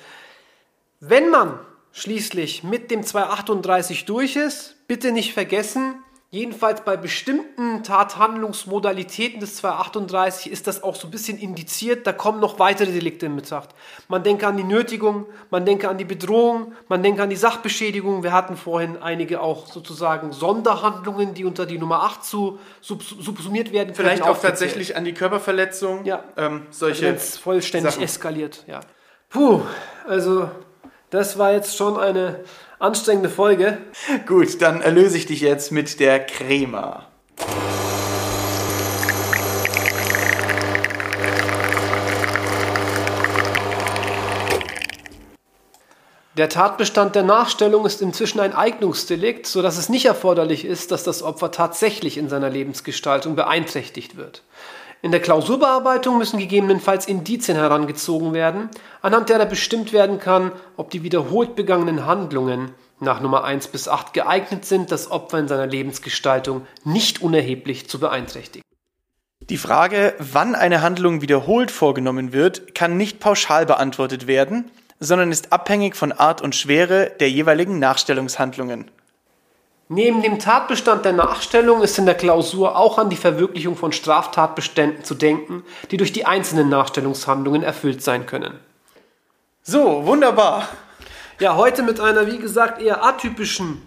Wenn 0.99 1.29
man 1.29 1.59
schließlich 1.91 2.63
mit 2.63 2.91
dem 2.91 3.03
238 3.03 4.05
durch 4.05 4.35
ist, 4.35 4.75
bitte 4.87 5.11
nicht 5.11 5.33
vergessen, 5.33 6.03
jedenfalls 6.29 6.81
bei 6.81 6.97
bestimmten 6.97 7.83
Tathandlungsmodalitäten 7.83 9.39
des 9.39 9.55
238 9.57 10.51
ist 10.51 10.67
das 10.67 10.83
auch 10.83 10.95
so 10.95 11.07
ein 11.07 11.11
bisschen 11.11 11.37
indiziert, 11.37 12.05
da 12.05 12.11
kommen 12.11 12.39
noch 12.39 12.59
weitere 12.59 12.91
Delikte 12.91 13.27
in 13.27 13.35
Betracht. 13.35 13.69
Man 14.07 14.23
denke 14.23 14.45
an 14.45 14.57
die 14.57 14.63
Nötigung, 14.63 15.25
man 15.49 15.65
denke 15.65 15.87
an 15.87 15.97
die 15.97 16.05
Bedrohung, 16.05 16.73
man 16.89 17.01
denke 17.01 17.23
an 17.23 17.29
die 17.29 17.35
Sachbeschädigung. 17.37 18.23
Wir 18.23 18.33
hatten 18.33 18.57
vorhin 18.57 18.97
einige 18.97 19.41
auch 19.41 19.67
sozusagen 19.67 20.33
Sonderhandlungen, 20.33 21.33
die 21.33 21.45
unter 21.45 21.65
die 21.65 21.77
Nummer 21.79 22.03
8 22.03 22.23
zu 22.25 22.59
sub 22.81 23.03
subsumiert 23.03 23.71
werden 23.71 23.93
können. 23.93 24.09
Vielleicht 24.09 24.23
auch 24.23 24.39
tatsächlich 24.39 24.97
an 24.97 25.05
die 25.05 25.13
Körperverletzung. 25.13 26.03
Ja. 26.05 26.23
Ähm, 26.35 26.63
Also 26.67 26.79
solche 26.79 27.07
es 27.07 27.37
vollständig 27.37 27.93
Sachen. 27.93 28.03
eskaliert, 28.03 28.63
ja. 28.67 28.81
Puh, 29.29 29.61
also 30.07 30.49
das 31.09 31.37
war 31.37 31.53
jetzt 31.53 31.75
schon 31.77 31.97
eine 31.97 32.43
anstrengende 32.79 33.29
Folge. 33.29 33.77
Gut, 34.27 34.61
dann 34.61 34.81
erlöse 34.81 35.17
ich 35.17 35.25
dich 35.25 35.41
jetzt 35.41 35.71
mit 35.71 35.99
der 35.99 36.25
Crema. 36.25 37.07
Der 46.37 46.49
Tatbestand 46.49 47.15
der 47.15 47.23
Nachstellung 47.23 47.87
ist 47.87 47.99
inzwischen 47.99 48.39
ein 48.39 48.53
Eignungsdelikt, 48.53 49.47
sodass 49.47 49.79
es 49.79 49.89
nicht 49.89 50.05
erforderlich 50.05 50.65
ist, 50.65 50.91
dass 50.91 51.03
das 51.03 51.23
Opfer 51.23 51.49
tatsächlich 51.49 52.15
in 52.15 52.29
seiner 52.29 52.51
Lebensgestaltung 52.51 53.35
beeinträchtigt 53.35 54.17
wird. 54.17 54.43
In 55.01 55.11
der 55.11 55.19
Klausurbearbeitung 55.19 56.17
müssen 56.17 56.39
gegebenenfalls 56.39 57.07
Indizien 57.07 57.55
herangezogen 57.55 58.33
werden, 58.33 58.69
anhand 59.01 59.29
derer 59.29 59.45
bestimmt 59.45 59.93
werden 59.93 60.19
kann, 60.19 60.51
ob 60.75 60.89
die 60.89 61.03
wiederholt 61.03 61.55
begangenen 61.55 62.05
Handlungen 62.05 62.71
nach 62.99 63.21
Nummer 63.21 63.43
1 63.43 63.67
bis 63.67 63.87
8 63.87 64.13
geeignet 64.13 64.65
sind, 64.65 64.91
das 64.91 65.11
Opfer 65.11 65.37
in 65.37 65.47
seiner 65.47 65.67
Lebensgestaltung 65.67 66.65
nicht 66.83 67.21
unerheblich 67.21 67.87
zu 67.87 67.99
beeinträchtigen. 67.99 68.63
Die 69.49 69.57
Frage, 69.57 70.15
wann 70.17 70.55
eine 70.55 70.81
Handlung 70.81 71.21
wiederholt 71.21 71.71
vorgenommen 71.71 72.33
wird, 72.33 72.73
kann 72.73 72.97
nicht 72.97 73.19
pauschal 73.19 73.65
beantwortet 73.65 74.25
werden, 74.25 74.71
sondern 74.99 75.31
ist 75.31 75.53
abhängig 75.53 75.95
von 75.95 76.11
Art 76.11 76.41
und 76.41 76.55
Schwere 76.55 77.11
der 77.19 77.29
jeweiligen 77.29 77.77
Nachstellungshandlungen. 77.77 78.89
Neben 79.89 80.21
dem 80.21 80.37
Tatbestand 80.37 81.05
der 81.05 81.13
Nachstellung 81.13 81.81
ist 81.81 81.97
in 81.97 82.05
der 82.05 82.15
Klausur 82.15 82.75
auch 82.75 82.97
an 82.97 83.09
die 83.09 83.15
Verwirklichung 83.15 83.77
von 83.77 83.93
Straftatbeständen 83.93 85.05
zu 85.05 85.15
denken, 85.15 85.63
die 85.91 85.97
durch 85.97 86.11
die 86.11 86.25
einzelnen 86.25 86.67
Nachstellungshandlungen 86.67 87.63
erfüllt 87.63 88.03
sein 88.03 88.25
können. 88.25 88.59
So, 89.63 90.05
wunderbar. 90.05 90.67
Ja, 91.39 91.55
heute 91.55 91.83
mit 91.83 91.99
einer, 92.01 92.27
wie 92.27 92.37
gesagt, 92.37 92.81
eher 92.81 93.03
atypischen 93.03 93.81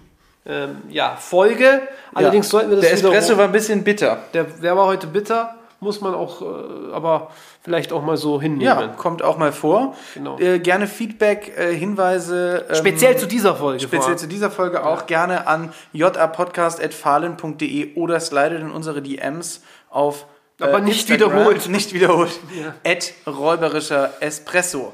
ähm, 0.46 0.82
ja, 0.88 1.16
Folge. 1.16 1.82
Allerdings 2.14 2.46
Ja, 2.46 2.50
sollten 2.50 2.70
wir 2.70 2.76
das 2.76 2.86
Der 2.86 2.94
Espresso 2.94 3.36
war 3.36 3.44
ein 3.44 3.52
bisschen 3.52 3.84
bitter. 3.84 4.22
der, 4.32 4.44
der 4.44 4.76
war 4.76 4.86
heute 4.86 5.06
bitter, 5.06 5.54
muss 5.80 6.00
man 6.00 6.14
auch, 6.14 6.40
äh, 6.42 6.92
aber 6.92 7.30
vielleicht 7.62 7.92
auch 7.92 8.02
mal 8.02 8.16
so 8.16 8.40
hinnehmen. 8.40 8.60
Ja, 8.62 8.88
kommt 8.88 9.22
auch 9.22 9.36
mal 9.38 9.52
vor. 9.52 9.94
Genau. 10.14 10.38
Äh, 10.38 10.58
gerne 10.60 10.86
Feedback, 10.86 11.56
äh, 11.58 11.74
Hinweise. 11.74 12.66
ähm, 12.68 12.74
Speziell 12.76 13.16
zu 13.16 13.26
dieser 13.26 13.56
Folge. 13.56 13.80
vor 13.80 13.88
Speziell 13.88 14.10
allem. 14.10 14.18
zu 14.18 14.28
dieser 14.28 14.50
Folge 14.50 14.84
auch 14.84 15.06
gerne 15.06 15.46
an 15.46 15.72
japodcast.fahlen.de 15.92 17.94
oder 17.94 18.20
slidet 18.20 18.60
in 18.60 18.70
unsere 18.70 19.00
DMs 19.02 19.62
auf. 19.88 20.26
äh, 20.60 20.64
Aber 20.64 20.80
nicht 20.80 21.08
Instagram. 21.10 21.32
wiederholt. 21.38 21.68
Nicht 21.68 21.92
wiederholt. 21.94 22.38
Ja. 22.60 22.74
At 22.90 23.12
räuberischer 23.26 24.12
Espresso. 24.20 24.92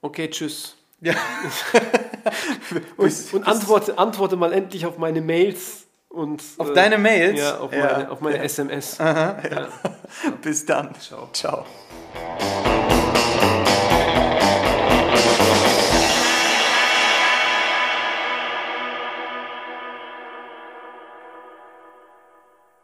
Okay, 0.00 0.30
tschüss. 0.30 0.76
Ja. 1.00 1.14
Und, 2.98 3.14
und 3.32 3.46
antworte, 3.46 3.96
antworte 3.98 4.36
mal 4.36 4.52
endlich 4.52 4.84
auf 4.84 4.98
meine 4.98 5.22
Mails 5.22 5.86
und 6.18 6.42
Auf 6.58 6.70
äh, 6.70 6.74
deine 6.74 6.98
Mails? 6.98 7.38
Ja, 7.38 7.58
auf 7.58 7.72
Ja. 7.72 7.78
meine, 7.92 8.10
auf 8.10 8.20
meine 8.20 8.38
SMS. 8.42 8.98
Bis 10.42 10.66
dann. 10.66 10.94
Ciao. 11.00 11.28
Ciao. 11.32 11.64